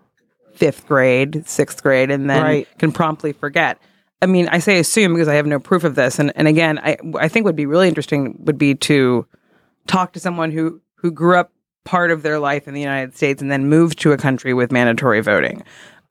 fifth 0.54 0.87
grade, 0.87 1.46
sixth 1.48 1.82
grade, 1.82 2.11
and 2.11 2.28
then 2.28 2.42
Right. 2.42 2.68
can 2.78 2.92
promptly 2.92 3.32
forget. 3.32 3.78
I 4.20 4.26
mean, 4.26 4.48
I 4.48 4.58
say 4.58 4.80
assume 4.80 5.14
because 5.14 5.28
I 5.28 5.34
have 5.34 5.46
no 5.46 5.61
proof 5.61 5.84
of 5.84 5.94
this, 5.94 6.18
and 6.18 6.32
and 6.34 6.48
again, 6.48 6.78
I 6.80 6.96
I 7.18 7.28
think 7.28 7.46
would 7.46 7.56
be 7.56 7.66
really 7.66 7.88
interesting 7.88 8.37
would 8.44 8.58
be 8.58 8.74
to 8.74 9.26
talk 9.87 10.12
to 10.14 10.20
someone 10.20 10.50
who 10.50 10.80
who 10.96 11.11
grew 11.12 11.37
up 11.38 11.52
part 11.84 12.11
of 12.11 12.22
their 12.22 12.38
life 12.38 12.68
in 12.68 12.74
the 12.74 12.80
United 12.80 13.16
States 13.16 13.40
and 13.40 13.50
then 13.50 13.66
moved 13.68 13.98
to 14.00 14.12
a 14.12 14.16
country 14.18 14.52
with 14.52 14.70
mandatory 14.70 15.20
voting 15.20 15.62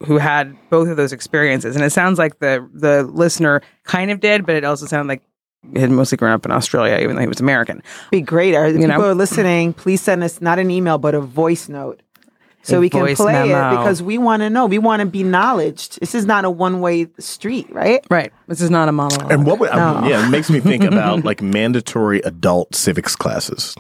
who 0.06 0.18
had 0.18 0.56
both 0.70 0.88
of 0.88 0.98
those 0.98 1.12
experiences 1.14 1.76
and 1.76 1.86
it 1.86 1.92
sounds 1.92 2.18
like 2.18 2.40
the 2.40 2.68
the 2.74 3.04
listener 3.04 3.62
kind 3.84 4.10
of 4.10 4.20
did 4.20 4.44
but 4.44 4.56
it 4.56 4.64
also 4.64 4.88
sounded 4.88 5.08
like 5.08 5.22
he 5.22 5.28
had 5.76 5.92
mostly 5.92 6.18
grown 6.18 6.32
up 6.32 6.46
in 6.46 6.52
Australia 6.52 6.98
even 7.02 7.16
though 7.16 7.22
he 7.22 7.28
was 7.28 7.40
American 7.40 7.82
Be 8.12 8.22
great. 8.22 8.54
If 8.54 8.74
You 8.74 8.80
people 8.80 8.88
know? 9.00 9.10
are 9.10 9.16
listening, 9.16 9.74
please 9.74 10.02
send 10.02 10.24
us 10.24 10.40
not 10.42 10.60
an 10.60 10.72
email 10.72 10.98
but 10.98 11.14
a 11.16 11.20
voice 11.22 11.68
note. 11.70 12.02
So 12.64 12.78
A 12.78 12.80
we 12.82 12.90
can 12.90 13.16
play 13.16 13.32
memo. 13.32 13.68
it 13.68 13.78
because 13.78 14.04
we 14.04 14.18
want 14.18 14.42
to 14.42 14.50
know. 14.50 14.66
We 14.66 14.78
want 14.78 15.00
to 15.00 15.06
be 15.06 15.24
knowledged. 15.24 16.02
This 16.02 16.14
is 16.14 16.26
not 16.26 16.44
a 16.44 16.50
one 16.50 16.82
way 16.82 17.08
street, 17.18 17.68
right? 17.72 18.06
right 18.10 18.34
this 18.48 18.60
is 18.60 18.70
not 18.70 18.90
a 18.90 18.92
monologue 18.92 19.32
And 19.32 19.46
what 19.46 19.60
would 19.60 19.70
I 19.70 20.02
mean, 20.02 20.10
yeah, 20.10 20.28
it 20.28 20.30
makes 20.30 20.50
me 20.50 20.60
think 20.60 20.84
about 20.92 21.24
like 21.24 21.42
mandatory 21.42 22.20
adult 22.22 22.76
civics 22.76 23.16
classes. 23.16 23.76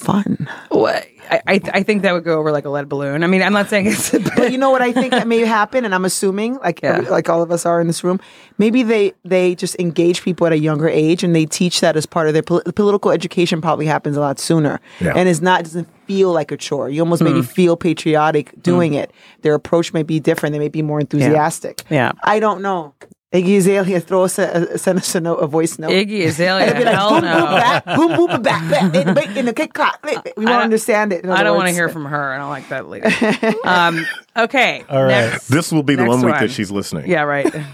Fun. 0.00 0.48
What- 0.70 1.06
I, 1.32 1.40
I 1.46 1.60
I 1.74 1.82
think 1.84 2.02
that 2.02 2.12
would 2.12 2.24
go 2.24 2.40
over 2.40 2.50
like 2.50 2.64
a 2.64 2.70
lead 2.70 2.88
balloon 2.88 3.22
I 3.22 3.28
mean 3.28 3.40
I'm 3.40 3.52
not 3.52 3.68
saying 3.68 3.86
it's 3.86 4.10
But 4.36 4.50
you 4.50 4.58
know 4.58 4.70
what 4.70 4.82
I 4.82 4.90
think 4.92 5.12
that 5.12 5.28
may 5.28 5.38
happen, 5.60 5.84
and 5.84 5.94
I'm 5.94 6.04
assuming, 6.04 6.56
like 6.56 6.82
Yeah. 6.82 6.96
every- 6.96 7.10
like 7.10 7.28
all 7.28 7.40
of 7.42 7.52
us 7.52 7.64
are 7.66 7.80
in 7.80 7.86
this 7.86 8.02
room, 8.02 8.18
maybe 8.58 8.82
they 8.82 9.12
they 9.24 9.54
just 9.54 9.76
engage 9.78 10.22
people 10.22 10.44
at 10.48 10.52
a 10.52 10.58
younger 10.58 10.88
age, 10.88 11.22
and 11.22 11.32
they 11.36 11.46
teach 11.46 11.80
that 11.82 11.96
as 11.96 12.04
part 12.06 12.26
of 12.26 12.32
their 12.34 12.42
pol- 12.42 12.62
political 12.74 13.12
education. 13.12 13.60
Probably 13.60 13.86
happens 13.86 14.16
a 14.16 14.20
lot 14.20 14.40
sooner, 14.40 14.80
Yeah. 15.00 15.12
and 15.14 15.28
it's 15.28 15.40
not 15.40 15.62
doesn't 15.64 15.88
feel 16.06 16.32
like 16.32 16.50
a 16.50 16.56
chore. 16.56 16.88
You 16.88 17.02
almost 17.02 17.22
Hmm. 17.22 17.28
maybe 17.28 17.42
feel 17.42 17.76
patriotic 17.76 18.50
doing 18.60 18.94
it. 18.94 19.12
Their 19.42 19.54
approach 19.54 19.92
may 19.92 20.02
be 20.02 20.18
different. 20.18 20.52
They 20.54 20.58
may 20.58 20.68
be 20.68 20.82
more 20.82 20.98
enthusiastic. 20.98 21.82
Yeah. 21.90 22.10
I 22.24 22.40
don't 22.40 22.60
know. 22.62 22.94
Iggy 23.32 23.58
Azalea, 23.58 24.00
throw 24.00 24.24
us 24.24 24.40
a, 24.40 24.66
a 24.72 24.78
send 24.78 24.98
us 24.98 25.14
a 25.14 25.20
note, 25.20 25.36
a 25.36 25.46
voice 25.46 25.78
note. 25.78 25.90
Iggy 25.92 26.26
Azalea 26.26 26.66
It'd 26.66 26.78
be 26.78 26.84
like 26.84 26.94
hell 26.94 27.10
boom, 27.10 27.24
no 27.24 27.34
boom, 27.34 27.44
back, 27.54 27.84
boom, 27.84 28.16
boom, 28.16 28.42
back, 28.42 28.70
back, 28.70 28.94
in, 28.94 29.08
in, 29.16 29.38
in 29.38 29.44
the 29.46 29.52
kick 29.52 29.72
clock. 29.72 30.00
We 30.04 30.14
want 30.14 30.24
to 30.26 30.32
don't- 30.44 30.62
understand 30.62 31.12
it. 31.12 31.24
I 31.26 31.44
don't 31.44 31.56
want 31.56 31.68
to 31.68 31.72
hear 31.74 31.88
from 31.88 32.06
her 32.06 32.32
I 32.34 32.38
don't 32.38 32.50
like 32.50 32.68
that 32.70 32.88
lady 32.88 33.06
um 33.64 34.04
okay 34.36 34.84
All 34.88 35.02
right. 35.04 35.30
next. 35.30 35.46
This 35.48 35.70
will 35.70 35.84
be 35.84 35.94
the 35.94 36.06
one 36.06 36.18
week 36.22 36.32
one. 36.32 36.40
that 36.42 36.50
she's 36.50 36.72
listening. 36.72 37.08
yeah 37.08 37.22
right 37.22 37.46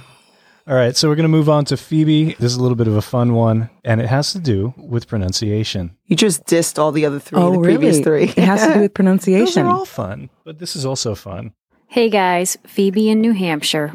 All 0.68 0.74
right, 0.74 0.96
so 0.96 1.08
we're 1.08 1.14
going 1.14 1.22
to 1.22 1.28
move 1.28 1.48
on 1.48 1.64
to 1.66 1.76
Phoebe. 1.76 2.34
This 2.40 2.50
is 2.50 2.56
a 2.56 2.60
little 2.60 2.74
bit 2.74 2.88
of 2.88 2.96
a 2.96 3.00
fun 3.00 3.34
one, 3.34 3.70
and 3.84 4.00
it 4.00 4.08
has 4.08 4.32
to 4.32 4.40
do 4.40 4.74
with 4.76 5.06
pronunciation. 5.06 5.96
You 6.06 6.16
just 6.16 6.44
dissed 6.44 6.76
all 6.76 6.90
the 6.90 7.06
other 7.06 7.20
three, 7.20 7.38
Oh, 7.40 7.52
the 7.52 7.60
previous 7.60 8.00
three. 8.00 8.24
it 8.24 8.38
has 8.38 8.62
to 8.66 8.74
do 8.74 8.80
with 8.80 8.80
Those 8.80 8.88
pronunciation 8.94 9.64
are 9.64 9.70
all 9.72 9.84
fun, 9.84 10.28
but 10.44 10.58
this 10.58 10.74
is 10.74 10.84
also 10.84 11.14
fun. 11.14 11.52
Hey 11.86 12.10
guys, 12.10 12.58
Phoebe 12.66 13.08
in 13.08 13.20
New 13.20 13.30
Hampshire. 13.30 13.92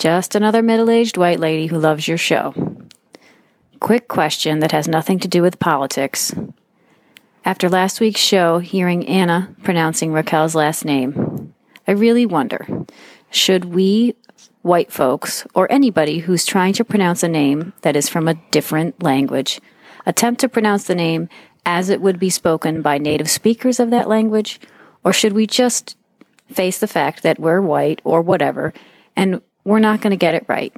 Just 0.00 0.34
another 0.34 0.62
middle 0.62 0.88
aged 0.88 1.18
white 1.18 1.38
lady 1.38 1.66
who 1.66 1.78
loves 1.78 2.08
your 2.08 2.16
show. 2.16 2.54
Quick 3.80 4.08
question 4.08 4.60
that 4.60 4.72
has 4.72 4.88
nothing 4.88 5.18
to 5.18 5.28
do 5.28 5.42
with 5.42 5.58
politics. 5.58 6.34
After 7.44 7.68
last 7.68 8.00
week's 8.00 8.18
show, 8.18 8.60
hearing 8.60 9.06
Anna 9.06 9.54
pronouncing 9.62 10.14
Raquel's 10.14 10.54
last 10.54 10.86
name, 10.86 11.52
I 11.86 11.92
really 11.92 12.24
wonder 12.24 12.66
should 13.30 13.66
we, 13.66 14.14
white 14.62 14.90
folks, 14.90 15.46
or 15.54 15.70
anybody 15.70 16.20
who's 16.20 16.46
trying 16.46 16.72
to 16.72 16.84
pronounce 16.84 17.22
a 17.22 17.28
name 17.28 17.74
that 17.82 17.94
is 17.94 18.08
from 18.08 18.26
a 18.26 18.40
different 18.50 19.02
language, 19.02 19.60
attempt 20.06 20.40
to 20.40 20.48
pronounce 20.48 20.84
the 20.84 20.94
name 20.94 21.28
as 21.66 21.90
it 21.90 22.00
would 22.00 22.18
be 22.18 22.30
spoken 22.30 22.80
by 22.80 22.96
native 22.96 23.28
speakers 23.28 23.78
of 23.78 23.90
that 23.90 24.08
language? 24.08 24.60
Or 25.04 25.12
should 25.12 25.34
we 25.34 25.46
just 25.46 25.94
face 26.50 26.78
the 26.78 26.88
fact 26.88 27.22
that 27.22 27.38
we're 27.38 27.60
white 27.60 28.00
or 28.02 28.22
whatever 28.22 28.72
and 29.14 29.42
we're 29.70 29.78
not 29.78 30.00
going 30.00 30.10
to 30.10 30.16
get 30.16 30.34
it 30.34 30.44
right? 30.48 30.72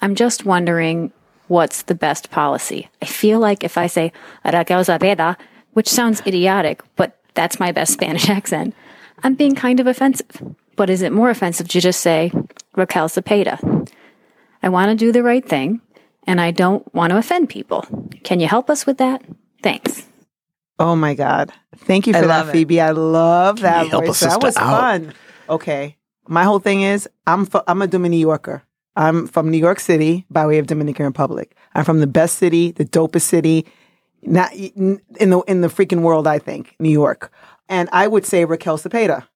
I'm 0.00 0.14
just 0.14 0.46
wondering 0.46 1.12
what's 1.48 1.82
the 1.82 1.94
best 1.94 2.30
policy. 2.30 2.88
I 3.02 3.04
feel 3.04 3.38
like 3.38 3.62
if 3.62 3.76
I 3.76 3.86
say 3.86 4.12
Raquel 4.44 4.82
Zapeda, 4.82 5.36
which 5.74 5.88
sounds 5.88 6.22
idiotic, 6.26 6.82
but 6.96 7.18
that's 7.34 7.60
my 7.60 7.72
best 7.72 7.92
Spanish 7.98 8.30
accent, 8.30 8.74
I'm 9.22 9.34
being 9.34 9.54
kind 9.54 9.78
of 9.78 9.86
offensive. 9.86 10.54
But 10.74 10.88
is 10.88 11.02
it 11.02 11.12
more 11.12 11.28
offensive 11.28 11.68
to 11.68 11.80
just 11.80 12.00
say 12.00 12.32
Raquel 12.74 13.10
Zapeda? 13.10 13.90
I 14.62 14.70
want 14.70 14.90
to 14.90 14.96
do 14.96 15.12
the 15.12 15.22
right 15.22 15.46
thing 15.46 15.82
and 16.26 16.40
I 16.40 16.52
don't 16.52 16.82
want 16.94 17.10
to 17.10 17.18
offend 17.18 17.50
people. 17.50 17.84
Can 18.24 18.40
you 18.40 18.48
help 18.48 18.70
us 18.70 18.86
with 18.86 18.96
that? 18.98 19.22
Thanks. 19.62 20.06
Oh 20.78 20.96
my 20.96 21.14
God. 21.14 21.52
Thank 21.76 22.06
you 22.06 22.14
for 22.14 22.24
I 22.24 22.26
that, 22.26 22.48
it. 22.48 22.52
Phoebe. 22.52 22.80
I 22.80 22.92
love 22.92 23.60
that 23.60 23.84
you 23.84 23.90
help 23.90 24.04
a 24.04 24.06
voice. 24.08 24.20
That 24.20 24.42
was 24.42 24.56
out? 24.56 24.80
fun. 24.80 25.14
Okay. 25.48 25.96
My 26.28 26.44
whole 26.44 26.58
thing 26.58 26.82
is 26.82 27.08
I'm 27.26 27.46
fu- 27.46 27.62
I'm 27.66 27.82
a 27.82 27.86
Dominican 27.86 28.20
Yorker. 28.20 28.62
I'm 28.96 29.26
from 29.26 29.50
New 29.50 29.58
York 29.58 29.78
City 29.78 30.24
by 30.30 30.46
way 30.46 30.58
of 30.58 30.66
Dominican 30.66 31.04
Republic. 31.06 31.54
I'm 31.74 31.84
from 31.84 32.00
the 32.00 32.06
best 32.06 32.38
city, 32.38 32.70
the 32.72 32.84
dopest 32.84 33.22
city, 33.22 33.66
not 34.22 34.52
in 34.54 35.00
the 35.18 35.40
in 35.46 35.60
the 35.60 35.68
freaking 35.68 36.00
world. 36.00 36.26
I 36.26 36.38
think 36.38 36.74
New 36.78 36.90
York, 36.90 37.32
and 37.68 37.88
I 37.92 38.06
would 38.06 38.24
say 38.24 38.44
Raquel 38.44 38.78
Cepeda. 38.78 39.26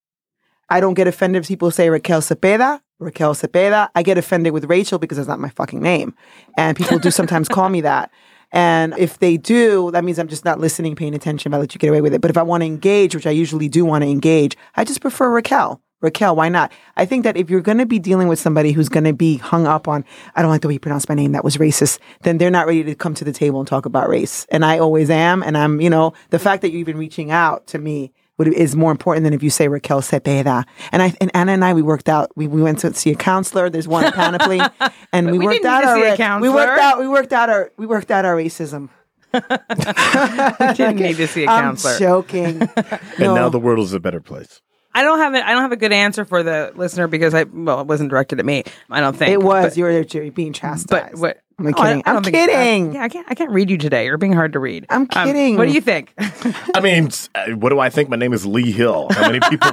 I 0.68 0.80
don't 0.80 0.94
get 0.94 1.06
offended 1.06 1.42
if 1.42 1.48
people 1.48 1.70
say 1.70 1.90
Raquel 1.90 2.20
Cepeda. 2.20 2.80
Raquel 2.98 3.34
Cepeda. 3.34 3.88
I 3.94 4.02
get 4.02 4.18
offended 4.18 4.52
with 4.52 4.64
Rachel 4.64 4.98
because 4.98 5.16
that's 5.16 5.28
not 5.28 5.40
my 5.40 5.50
fucking 5.50 5.80
name, 5.80 6.14
and 6.56 6.76
people 6.76 6.98
do 6.98 7.10
sometimes 7.10 7.48
call 7.48 7.68
me 7.68 7.80
that. 7.82 8.10
And 8.52 8.94
if 8.98 9.18
they 9.20 9.36
do, 9.36 9.90
that 9.92 10.02
means 10.02 10.18
I'm 10.18 10.26
just 10.26 10.44
not 10.44 10.58
listening, 10.58 10.96
paying 10.96 11.14
attention. 11.14 11.54
I 11.54 11.58
let 11.58 11.72
you 11.74 11.78
get 11.78 11.88
away 11.88 12.00
with 12.00 12.14
it. 12.14 12.20
But 12.20 12.30
if 12.30 12.36
I 12.36 12.42
want 12.42 12.62
to 12.62 12.66
engage, 12.66 13.14
which 13.14 13.26
I 13.26 13.30
usually 13.30 13.68
do 13.68 13.84
want 13.84 14.02
to 14.02 14.10
engage, 14.10 14.56
I 14.74 14.84
just 14.84 15.00
prefer 15.00 15.30
Raquel. 15.30 15.80
Raquel, 16.00 16.34
why 16.34 16.48
not? 16.48 16.72
I 16.96 17.04
think 17.04 17.24
that 17.24 17.36
if 17.36 17.50
you're 17.50 17.60
going 17.60 17.78
to 17.78 17.86
be 17.86 17.98
dealing 17.98 18.28
with 18.28 18.38
somebody 18.38 18.72
who's 18.72 18.88
going 18.88 19.04
to 19.04 19.12
be 19.12 19.36
hung 19.36 19.66
up 19.66 19.86
on, 19.86 20.04
I 20.34 20.42
don't 20.42 20.50
like 20.50 20.62
the 20.62 20.68
way 20.68 20.74
you 20.74 20.80
pronounce 20.80 21.08
my 21.08 21.14
name, 21.14 21.32
that 21.32 21.44
was 21.44 21.56
racist, 21.58 21.98
then 22.22 22.38
they're 22.38 22.50
not 22.50 22.66
ready 22.66 22.82
to 22.84 22.94
come 22.94 23.14
to 23.14 23.24
the 23.24 23.32
table 23.32 23.60
and 23.60 23.68
talk 23.68 23.84
about 23.86 24.08
race. 24.08 24.46
And 24.50 24.64
I 24.64 24.78
always 24.78 25.10
am. 25.10 25.42
And 25.42 25.58
I'm, 25.58 25.80
you 25.80 25.90
know, 25.90 26.14
the 26.30 26.38
fact 26.38 26.62
that 26.62 26.70
you're 26.70 26.80
even 26.80 26.96
reaching 26.96 27.30
out 27.30 27.66
to 27.68 27.78
me 27.78 28.12
would, 28.38 28.48
is 28.48 28.74
more 28.74 28.90
important 28.90 29.24
than 29.24 29.34
if 29.34 29.42
you 29.42 29.50
say 29.50 29.68
Raquel 29.68 30.00
Cepeda. 30.00 30.64
And 30.92 31.02
I, 31.02 31.14
and 31.20 31.30
Anna 31.34 31.52
and 31.52 31.64
I, 31.64 31.74
we 31.74 31.82
worked 31.82 32.08
out. 32.08 32.30
We, 32.36 32.46
we 32.46 32.62
went 32.62 32.78
to 32.80 32.94
see 32.94 33.10
a 33.10 33.14
counselor. 33.14 33.68
There's 33.68 33.86
one 33.86 34.06
in 34.06 34.12
Panoply, 34.20 34.60
and 35.12 35.30
we, 35.30 35.38
we 35.38 35.44
worked 35.44 35.56
didn't 35.56 35.66
out 35.70 35.78
need 35.80 35.82
to 35.82 35.88
our 35.88 36.16
see 36.16 36.22
a 36.22 36.28
ra- 36.28 36.38
we 36.38 36.48
worked 36.48 36.80
out 36.80 36.98
we 36.98 37.08
worked 37.08 37.32
out 37.34 37.50
our 37.50 37.72
we 37.76 37.86
worked 37.86 38.10
out 38.10 38.24
our 38.24 38.34
racism. 38.34 38.88
Didn't 39.32 40.96
need 40.96 41.16
to 41.18 41.28
see 41.28 41.44
a 41.44 41.48
I'm 41.50 41.62
counselor. 41.62 41.98
joking. 41.98 42.62
And 43.18 43.34
now 43.34 43.48
the 43.48 43.60
world 43.60 43.84
is 43.84 43.92
a 43.92 44.00
better 44.00 44.20
place. 44.20 44.60
I 44.94 45.02
don't 45.02 45.18
have 45.18 45.34
it. 45.34 45.44
I 45.44 45.52
don't 45.52 45.62
have 45.62 45.72
a 45.72 45.76
good 45.76 45.92
answer 45.92 46.24
for 46.24 46.42
the 46.42 46.72
listener 46.74 47.06
because 47.06 47.32
I 47.34 47.44
well, 47.44 47.80
it 47.80 47.86
wasn't 47.86 48.10
directed 48.10 48.38
at 48.40 48.44
me. 48.44 48.64
I 48.90 49.00
don't 49.00 49.16
think 49.16 49.30
it 49.32 49.42
was 49.42 49.64
But, 49.66 49.76
you 49.76 49.84
were 49.84 50.00
you're 50.02 50.32
being 50.32 50.52
chastised. 50.52 51.12
but 51.12 51.18
what? 51.18 51.40
I'm 51.58 51.66
no, 51.66 51.72
kidding. 51.74 52.02
I, 52.06 52.10
I 52.10 52.10
I'm 52.10 52.14
don't 52.14 52.24
think- 52.24 52.36
kidding. 52.36 52.90
I, 52.90 52.94
yeah, 52.94 53.02
I 53.04 53.08
can't. 53.08 53.26
I 53.30 53.34
can't 53.34 53.50
read 53.50 53.68
you 53.70 53.76
today. 53.78 54.06
You're 54.06 54.16
being 54.18 54.32
hard 54.32 54.54
to 54.54 54.58
read. 54.58 54.86
I'm 54.88 55.02
Um, 55.02 55.06
kidding. 55.06 55.56
what 55.56 55.68
do 55.68 55.74
you 55.74 55.80
think? 55.82 56.14
I 56.74 56.80
mean, 56.80 57.10
uh, 57.34 57.50
what 57.50 57.68
do 57.68 57.78
I 57.78 57.90
think? 57.90 58.08
My 58.08 58.16
name 58.16 58.32
is 58.32 58.46
Lee 58.46 58.72
Hill. 58.72 59.08
How 59.10 59.30
many 59.30 59.40
people 59.48 59.70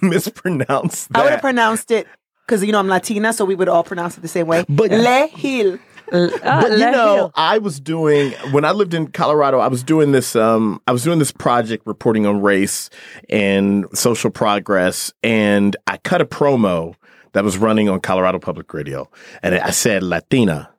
mispronounce 0.02 1.08
I 1.14 1.22
would 1.22 1.32
have 1.32 1.40
pronounced 1.40 1.90
it 1.90 2.06
because 2.46 2.64
you 2.64 2.72
know 2.72 2.78
I'm 2.78 2.88
Latina, 2.88 3.32
so 3.32 3.44
we 3.44 3.54
would 3.54 3.68
all 3.68 3.84
pronounce 3.84 4.16
it 4.16 4.20
the 4.20 4.28
same 4.28 4.46
way. 4.46 4.64
But- 4.68 4.90
Le 4.90 5.26
Hill. 5.26 5.78
But 6.10 6.70
you 6.72 6.78
know, 6.78 7.30
I 7.34 7.58
was 7.58 7.80
doing 7.80 8.32
when 8.52 8.64
I 8.64 8.70
lived 8.72 8.94
in 8.94 9.08
Colorado. 9.08 9.58
I 9.58 9.68
was 9.68 9.82
doing 9.82 10.12
this. 10.12 10.34
Um, 10.36 10.80
I 10.86 10.92
was 10.92 11.02
doing 11.04 11.18
this 11.18 11.32
project 11.32 11.86
reporting 11.86 12.26
on 12.26 12.40
race 12.42 12.90
and 13.28 13.86
social 13.94 14.30
progress, 14.30 15.12
and 15.22 15.76
I 15.86 15.98
cut 15.98 16.20
a 16.20 16.26
promo 16.26 16.94
that 17.32 17.44
was 17.44 17.58
running 17.58 17.88
on 17.88 18.00
Colorado 18.00 18.38
Public 18.38 18.72
Radio, 18.72 19.08
and 19.42 19.54
I 19.54 19.70
said 19.70 20.02
Latina, 20.02 20.70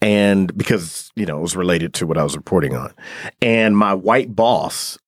and 0.00 0.56
because 0.56 1.10
you 1.14 1.26
know 1.26 1.38
it 1.38 1.42
was 1.42 1.56
related 1.56 1.94
to 1.94 2.06
what 2.06 2.18
I 2.18 2.22
was 2.22 2.36
reporting 2.36 2.74
on, 2.74 2.92
and 3.40 3.76
my 3.76 3.94
white 3.94 4.34
boss 4.34 4.98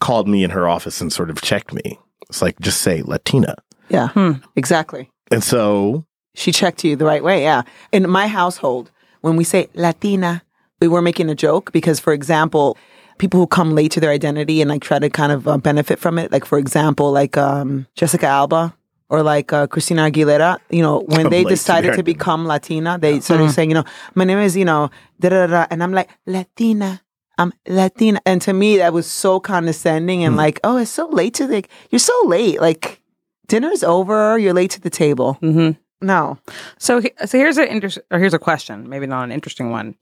called 0.00 0.28
me 0.28 0.44
in 0.44 0.50
her 0.50 0.68
office 0.68 1.00
and 1.00 1.12
sort 1.12 1.30
of 1.30 1.40
checked 1.40 1.72
me. 1.72 1.98
It's 2.28 2.42
like 2.42 2.58
just 2.60 2.82
say 2.82 3.02
Latina, 3.02 3.54
Yeah, 3.88 4.08
Hmm. 4.08 4.32
exactly. 4.56 5.10
and 5.30 5.42
so 5.42 6.04
She 6.36 6.52
checked 6.52 6.84
you 6.84 6.96
the 6.96 7.06
right 7.06 7.24
way. 7.24 7.42
Yeah. 7.42 7.62
In 7.92 8.08
my 8.08 8.28
household, 8.28 8.90
when 9.22 9.36
we 9.36 9.44
say 9.44 9.68
Latina, 9.74 10.42
we 10.80 10.86
were 10.86 11.02
making 11.02 11.30
a 11.30 11.34
joke 11.34 11.72
because, 11.72 11.98
for 11.98 12.12
example, 12.12 12.76
people 13.18 13.40
who 13.40 13.46
come 13.46 13.74
late 13.74 13.90
to 13.92 14.00
their 14.00 14.10
identity 14.10 14.60
and 14.60 14.68
like 14.70 14.82
try 14.82 14.98
to 14.98 15.08
kind 15.08 15.32
of 15.32 15.48
uh, 15.48 15.56
benefit 15.56 15.98
from 15.98 16.18
it, 16.18 16.30
like 16.30 16.44
for 16.44 16.58
example, 16.58 17.10
like 17.10 17.36
um, 17.36 17.86
Jessica 17.94 18.26
Alba 18.26 18.74
or 19.08 19.22
like 19.22 19.52
uh, 19.52 19.66
Christina 19.66 20.10
Aguilera, 20.10 20.58
you 20.68 20.82
know, 20.82 21.00
when 21.06 21.22
Come 21.22 21.30
they 21.30 21.38
late 21.38 21.48
to 21.48 21.54
decided 21.54 21.94
to 21.94 22.02
become 22.02 22.46
Latina, 22.46 22.98
they 22.98 23.20
started 23.20 23.50
saying, 23.52 23.70
you 23.70 23.74
know, 23.74 23.84
my 24.14 24.24
name 24.24 24.38
is, 24.38 24.56
you 24.56 24.64
know, 24.66 24.90
da 25.18 25.30
da 25.30 25.46
da, 25.46 25.66
and 25.70 25.82
I'm 25.82 25.92
like 25.92 26.10
Latina. 26.26 27.00
I'm 27.38 27.52
Latina, 27.68 28.20
and 28.24 28.40
to 28.42 28.52
me 28.54 28.78
that 28.78 28.92
was 28.94 29.06
so 29.06 29.40
condescending 29.40 30.24
and 30.24 30.36
like, 30.36 30.58
oh, 30.64 30.78
it's 30.78 30.90
so 30.90 31.06
late 31.08 31.34
to 31.34 31.46
the, 31.46 31.64
you're 31.90 31.98
so 31.98 32.18
late, 32.24 32.60
like 32.62 33.00
dinner's 33.46 33.82
over, 33.82 34.38
you're 34.38 34.54
late 34.54 34.70
to 34.72 34.80
the 34.80 34.90
table. 34.90 35.34
hmm 35.34 35.70
No, 36.00 36.38
So, 36.78 37.00
so 37.24 37.38
here's 37.38 37.56
an 37.56 37.68
interest, 37.68 37.98
or 38.10 38.18
here's 38.18 38.34
a 38.34 38.38
question, 38.38 38.88
maybe 38.88 39.06
not 39.06 39.24
an 39.24 39.32
interesting 39.32 39.70
one. 39.70 39.94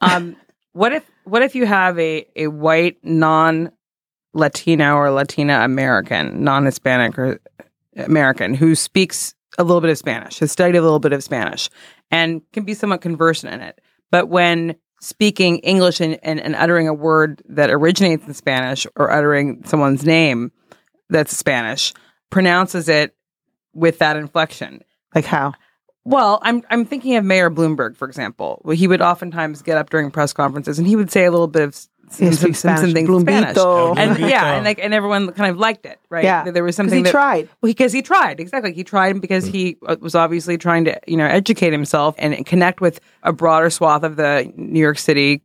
Um, 0.00 0.36
what 0.72 0.92
if, 0.92 1.10
what 1.24 1.42
if 1.42 1.54
you 1.54 1.66
have 1.66 1.98
a 1.98 2.26
a 2.36 2.48
white 2.48 2.98
non 3.02 3.72
Latino 4.34 4.96
or 4.96 5.10
Latina 5.10 5.60
American, 5.60 6.44
non 6.44 6.64
Hispanic 6.64 7.18
or 7.18 7.40
American 7.96 8.54
who 8.54 8.74
speaks 8.74 9.34
a 9.58 9.64
little 9.64 9.80
bit 9.80 9.90
of 9.90 9.98
Spanish, 9.98 10.38
has 10.38 10.52
studied 10.52 10.76
a 10.76 10.82
little 10.82 11.00
bit 11.00 11.12
of 11.12 11.24
Spanish, 11.24 11.70
and 12.10 12.42
can 12.52 12.64
be 12.64 12.74
somewhat 12.74 13.00
conversant 13.00 13.54
in 13.54 13.60
it, 13.60 13.80
but 14.10 14.28
when 14.28 14.76
speaking 15.00 15.58
English 15.58 16.00
and, 16.00 16.18
and, 16.22 16.40
and 16.40 16.54
uttering 16.56 16.88
a 16.88 16.94
word 16.94 17.42
that 17.48 17.70
originates 17.70 18.26
in 18.26 18.34
Spanish 18.34 18.86
or 18.96 19.10
uttering 19.10 19.62
someone's 19.64 20.04
name 20.04 20.50
that's 21.08 21.36
Spanish, 21.36 21.94
pronounces 22.30 22.88
it 22.88 23.14
with 23.72 23.98
that 23.98 24.16
inflection. 24.16 24.82
Like 25.14 25.24
how? 25.24 25.54
Well, 26.04 26.38
I'm 26.42 26.62
I'm 26.70 26.84
thinking 26.84 27.16
of 27.16 27.24
Mayor 27.24 27.50
Bloomberg, 27.50 27.96
for 27.96 28.08
example. 28.08 28.62
Well, 28.64 28.76
he 28.76 28.88
would 28.88 29.02
oftentimes 29.02 29.62
get 29.62 29.76
up 29.76 29.90
during 29.90 30.10
press 30.10 30.32
conferences 30.32 30.78
and 30.78 30.88
he 30.88 30.96
would 30.96 31.10
say 31.10 31.24
a 31.24 31.30
little 31.30 31.48
bit 31.48 31.62
of 31.62 31.74
some, 31.74 31.88
some, 32.10 32.32
some, 32.32 32.54
some 32.54 32.54
Spanish. 32.54 32.94
things 32.94 33.08
in 33.08 33.20
Spanish. 33.20 33.48
And 33.48 33.56
Blumbito. 33.56 34.30
yeah, 34.30 34.54
and 34.54 34.64
like 34.64 34.78
and 34.78 34.94
everyone 34.94 35.30
kind 35.32 35.50
of 35.50 35.58
liked 35.58 35.84
it, 35.84 36.00
right? 36.08 36.24
Yeah, 36.24 36.50
there 36.50 36.64
was 36.64 36.76
something 36.76 36.98
he 36.98 37.02
that, 37.02 37.10
tried. 37.10 37.48
well, 37.60 37.70
because 37.70 37.92
he 37.92 38.00
tried 38.00 38.40
exactly. 38.40 38.72
He 38.72 38.84
tried 38.84 39.20
because 39.20 39.44
he 39.44 39.76
uh, 39.86 39.96
was 40.00 40.14
obviously 40.14 40.56
trying 40.56 40.86
to 40.86 40.98
you 41.06 41.16
know 41.16 41.26
educate 41.26 41.72
himself 41.72 42.14
and 42.18 42.46
connect 42.46 42.80
with 42.80 43.00
a 43.22 43.32
broader 43.32 43.68
swath 43.68 44.02
of 44.02 44.16
the 44.16 44.50
New 44.56 44.80
York 44.80 44.98
City 44.98 45.42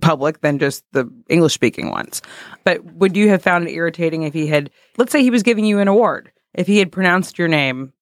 public 0.00 0.40
than 0.40 0.58
just 0.58 0.84
the 0.92 1.10
English 1.28 1.54
speaking 1.54 1.90
ones. 1.90 2.22
But 2.62 2.84
would 2.94 3.16
you 3.16 3.28
have 3.30 3.42
found 3.42 3.66
it 3.66 3.72
irritating 3.72 4.22
if 4.22 4.32
he 4.32 4.46
had, 4.46 4.70
let's 4.98 5.12
say, 5.12 5.22
he 5.22 5.30
was 5.30 5.42
giving 5.42 5.64
you 5.64 5.80
an 5.80 5.88
award, 5.88 6.30
if 6.54 6.66
he 6.66 6.78
had 6.78 6.92
pronounced 6.92 7.38
your 7.38 7.48
name 7.48 7.92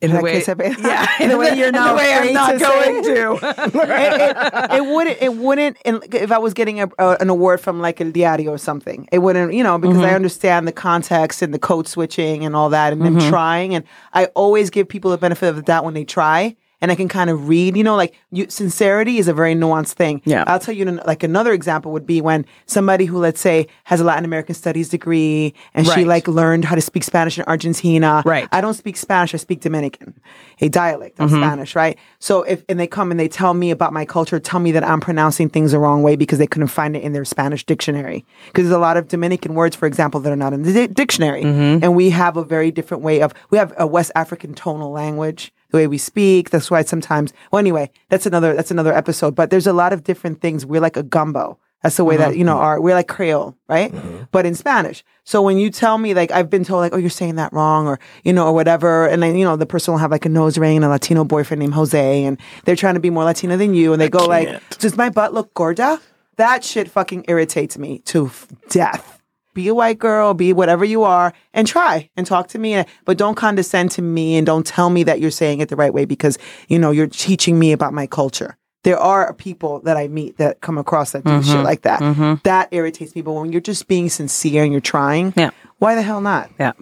in 0.00 0.12
the 0.12 0.20
way, 0.20 0.36
I 0.36 0.40
said, 0.40 0.58
yeah, 0.80 1.06
in 1.20 1.28
the 1.30 1.36
way 1.36 1.56
you're 1.58 1.72
not 1.72 1.96
way 1.96 2.12
I'm 2.12 2.32
not 2.32 2.52
to 2.52 2.58
going 2.58 3.02
to. 3.04 3.38
it, 3.42 4.72
it, 4.72 4.76
it 4.78 4.84
wouldn't. 4.86 5.18
It 5.20 5.34
wouldn't. 5.34 5.76
If 5.84 6.30
I 6.30 6.38
was 6.38 6.54
getting 6.54 6.80
a, 6.80 6.88
a, 6.98 7.16
an 7.20 7.28
award 7.30 7.60
from 7.60 7.80
like 7.80 8.00
El 8.00 8.12
Diario 8.12 8.50
or 8.50 8.58
something, 8.58 9.08
it 9.10 9.18
wouldn't. 9.18 9.52
You 9.54 9.62
know, 9.64 9.78
because 9.78 9.96
Mm-hmm. 9.98 10.06
I 10.06 10.14
understand 10.14 10.68
the 10.68 10.72
context 10.72 11.42
and 11.42 11.52
the 11.52 11.58
code 11.58 11.88
switching 11.88 12.44
and 12.44 12.54
all 12.54 12.70
that, 12.70 12.92
and 12.92 13.02
Mm-hmm. 13.02 13.18
them 13.18 13.28
trying. 13.30 13.74
And 13.74 13.84
I 14.12 14.26
always 14.36 14.70
give 14.70 14.88
people 14.88 15.10
the 15.10 15.18
benefit 15.18 15.48
of 15.48 15.56
the 15.56 15.62
doubt 15.62 15.84
when 15.84 15.94
they 15.94 16.04
try. 16.04 16.56
And 16.80 16.90
I 16.92 16.94
can 16.94 17.08
kind 17.08 17.30
of 17.30 17.48
read. 17.48 17.76
You 17.76 17.84
know, 17.84 17.96
like 17.96 18.14
you, 18.30 18.46
sincerity 18.48 19.18
is 19.18 19.28
a 19.28 19.32
very 19.34 19.54
nuanced 19.54 19.92
thing. 19.94 20.22
Yeah. 20.24 20.44
I'll 20.46 20.58
tell 20.58 20.74
you, 20.74 20.84
like 21.06 21.22
another 21.22 21.52
example 21.52 21.92
would 21.92 22.06
be 22.06 22.20
when 22.20 22.44
somebody 22.66 23.04
who, 23.04 23.18
let's 23.18 23.40
say, 23.40 23.66
has 23.84 24.00
a 24.00 24.04
Latin 24.04 24.24
American 24.24 24.54
studies 24.54 24.88
degree 24.88 25.54
and 25.74 25.86
she 25.86 26.04
like 26.04 26.28
learned 26.28 26.64
how 26.64 26.74
to 26.74 26.80
speak 26.80 27.04
Spanish 27.04 27.38
in 27.38 27.44
Argentina. 27.46 28.22
Right. 28.24 28.48
I 28.52 28.60
don't 28.60 28.74
speak 28.74 28.96
Spanish. 28.96 29.34
I 29.34 29.38
speak 29.38 29.60
Dominican, 29.60 30.14
a 30.60 30.68
dialect 30.68 31.18
of 31.20 31.28
Mm-hmm. 31.30 31.42
Spanish, 31.42 31.76
right? 31.76 31.98
So 32.20 32.42
if 32.42 32.64
and 32.68 32.80
they 32.80 32.86
come 32.86 33.10
and 33.10 33.20
they 33.20 33.28
tell 33.28 33.52
me 33.54 33.70
about 33.70 33.92
my 33.92 34.04
culture, 34.04 34.38
tell 34.40 34.60
me 34.60 34.72
that 34.72 34.82
I'm 34.84 35.00
pronouncing 35.00 35.48
things 35.50 35.72
the 35.72 35.78
wrong 35.78 36.02
way 36.02 36.16
because 36.16 36.38
they 36.38 36.46
couldn't 36.46 36.68
find 36.68 36.96
it 36.96 37.02
in 37.02 37.12
their 37.12 37.24
Spanish 37.24 37.64
dictionary. 37.64 38.24
Because 38.46 38.64
there's 38.64 38.74
a 38.76 38.78
lot 38.78 38.96
of 38.96 39.08
Dominican 39.08 39.54
words, 39.54 39.76
for 39.76 39.86
example, 39.86 40.20
that 40.20 40.32
are 40.32 40.36
not 40.36 40.52
in 40.52 40.62
the 40.62 40.72
di- 40.72 40.86
dictionary, 40.86 41.42
Mm-hmm. 41.42 41.84
and 41.84 41.94
we 41.94 42.10
have 42.10 42.36
a 42.36 42.44
very 42.44 42.70
different 42.70 43.02
way 43.02 43.20
of 43.20 43.34
we 43.50 43.58
have 43.58 43.72
a 43.78 43.86
West 43.86 44.10
African 44.14 44.54
tonal 44.54 44.90
language. 44.90 45.52
The 45.70 45.76
way 45.78 45.86
we 45.86 45.98
speak, 45.98 46.50
that's 46.50 46.70
why 46.70 46.82
sometimes. 46.82 47.32
Well, 47.52 47.58
anyway, 47.58 47.90
that's 48.08 48.26
another 48.26 48.54
that's 48.54 48.70
another 48.70 48.94
episode. 48.94 49.34
But 49.34 49.50
there's 49.50 49.66
a 49.66 49.72
lot 49.72 49.92
of 49.92 50.04
different 50.04 50.40
things. 50.40 50.64
We're 50.64 50.80
like 50.80 50.96
a 50.96 51.02
gumbo. 51.02 51.58
That's 51.82 51.96
the 51.96 52.04
way 52.04 52.16
that 52.16 52.36
you 52.36 52.42
know 52.42 52.54
mm-hmm. 52.54 52.64
our 52.64 52.80
we're 52.80 52.94
like 52.94 53.06
Creole, 53.06 53.56
right? 53.68 53.92
Mm-hmm. 53.92 54.24
But 54.32 54.46
in 54.46 54.54
Spanish. 54.56 55.04
So 55.22 55.42
when 55.42 55.58
you 55.58 55.70
tell 55.70 55.96
me 55.96 56.12
like 56.12 56.32
I've 56.32 56.50
been 56.50 56.64
told 56.64 56.80
like 56.80 56.92
oh 56.92 56.96
you're 56.96 57.08
saying 57.08 57.36
that 57.36 57.52
wrong 57.52 57.86
or 57.86 58.00
you 58.24 58.32
know 58.32 58.46
or 58.46 58.52
whatever, 58.52 59.06
and 59.06 59.22
then 59.22 59.36
you 59.36 59.44
know 59.44 59.56
the 59.56 59.66
person 59.66 59.92
will 59.92 59.98
have 59.98 60.10
like 60.10 60.24
a 60.24 60.28
nose 60.28 60.58
ring 60.58 60.76
and 60.76 60.84
a 60.84 60.88
Latino 60.88 61.22
boyfriend 61.22 61.60
named 61.60 61.74
Jose, 61.74 62.24
and 62.24 62.40
they're 62.64 62.76
trying 62.76 62.94
to 62.94 63.00
be 63.00 63.10
more 63.10 63.24
Latina 63.24 63.56
than 63.56 63.74
you, 63.74 63.92
and 63.92 64.02
they 64.02 64.08
go 64.08 64.24
like, 64.26 64.78
does 64.78 64.96
my 64.96 65.08
butt 65.08 65.32
look 65.32 65.54
gorda? 65.54 66.00
That 66.36 66.64
shit 66.64 66.90
fucking 66.90 67.26
irritates 67.28 67.78
me 67.78 68.00
to 68.06 68.26
f- 68.26 68.48
death. 68.68 69.17
Be 69.58 69.66
a 69.66 69.74
white 69.74 69.98
girl, 69.98 70.34
be 70.34 70.52
whatever 70.52 70.84
you 70.84 71.02
are, 71.02 71.32
and 71.52 71.66
try 71.66 72.08
and 72.16 72.24
talk 72.24 72.46
to 72.48 72.60
me. 72.60 72.84
But 73.04 73.18
don't 73.18 73.34
condescend 73.34 73.90
to 73.92 74.02
me 74.02 74.36
and 74.36 74.46
don't 74.46 74.64
tell 74.64 74.88
me 74.88 75.02
that 75.02 75.18
you're 75.20 75.32
saying 75.32 75.60
it 75.60 75.68
the 75.68 75.74
right 75.74 75.92
way 75.92 76.04
because 76.04 76.38
you 76.68 76.78
know 76.78 76.92
you're 76.92 77.08
teaching 77.08 77.58
me 77.58 77.72
about 77.72 77.92
my 77.92 78.06
culture. 78.06 78.56
There 78.84 78.96
are 79.00 79.32
people 79.34 79.80
that 79.80 79.96
I 79.96 80.06
meet 80.06 80.36
that 80.36 80.60
come 80.60 80.78
across 80.78 81.10
that 81.10 81.24
do 81.24 81.30
Mm-hmm. 81.32 81.50
shit 81.52 81.64
like 81.64 81.82
that. 81.82 81.98
That 82.44 82.68
irritates 82.70 83.16
me. 83.16 83.22
But 83.22 83.32
when 83.32 83.50
you're 83.50 83.60
just 83.60 83.88
being 83.88 84.08
sincere 84.08 84.62
and 84.62 84.70
you're 84.72 84.80
trying, 84.80 85.34
Yeah. 85.36 85.50
why 85.78 85.96
the 85.96 86.02
hell 86.02 86.20
not? 86.20 86.50
Yeah. 86.60 86.74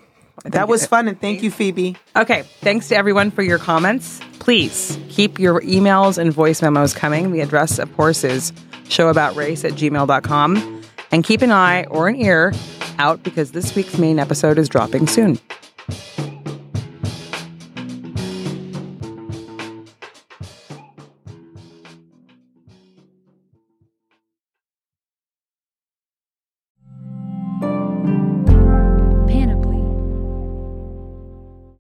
That 0.45 0.69
was 0.69 0.85
fun, 0.87 1.09
and 1.09 1.19
thank 1.19 1.43
you, 1.43 1.51
Phoebe. 1.51 1.97
Okay. 2.15 2.43
Thanks 2.61 2.89
to 2.89 2.97
everyone 2.97 3.31
for 3.31 3.41
your 3.43 3.59
comments. 3.59 4.21
Please 4.39 4.99
keep 5.09 5.39
your 5.39 5.63
emails 5.63 6.19
and 6.19 6.31
voice 6.31 6.61
memos 6.61 6.93
coming. 6.93 7.33
The 7.33 7.41
address, 7.41 7.79
of 7.79 7.97
course, 7.97 8.23
is 8.23 8.53
showaboutrace 8.91 9.65
at 9.65 9.73
gmail.com. 9.73 10.76
And 11.17 11.25
keep 11.25 11.41
an 11.41 11.51
eye 11.51 11.85
or 11.85 12.09
an 12.09 12.17
ear 12.17 12.53
out 12.99 13.23
because 13.23 13.53
this 13.53 13.75
week's 13.75 13.97
main 13.97 14.19
episode 14.19 14.59
is 14.59 14.69
dropping 14.69 15.07
soon. 15.07 15.39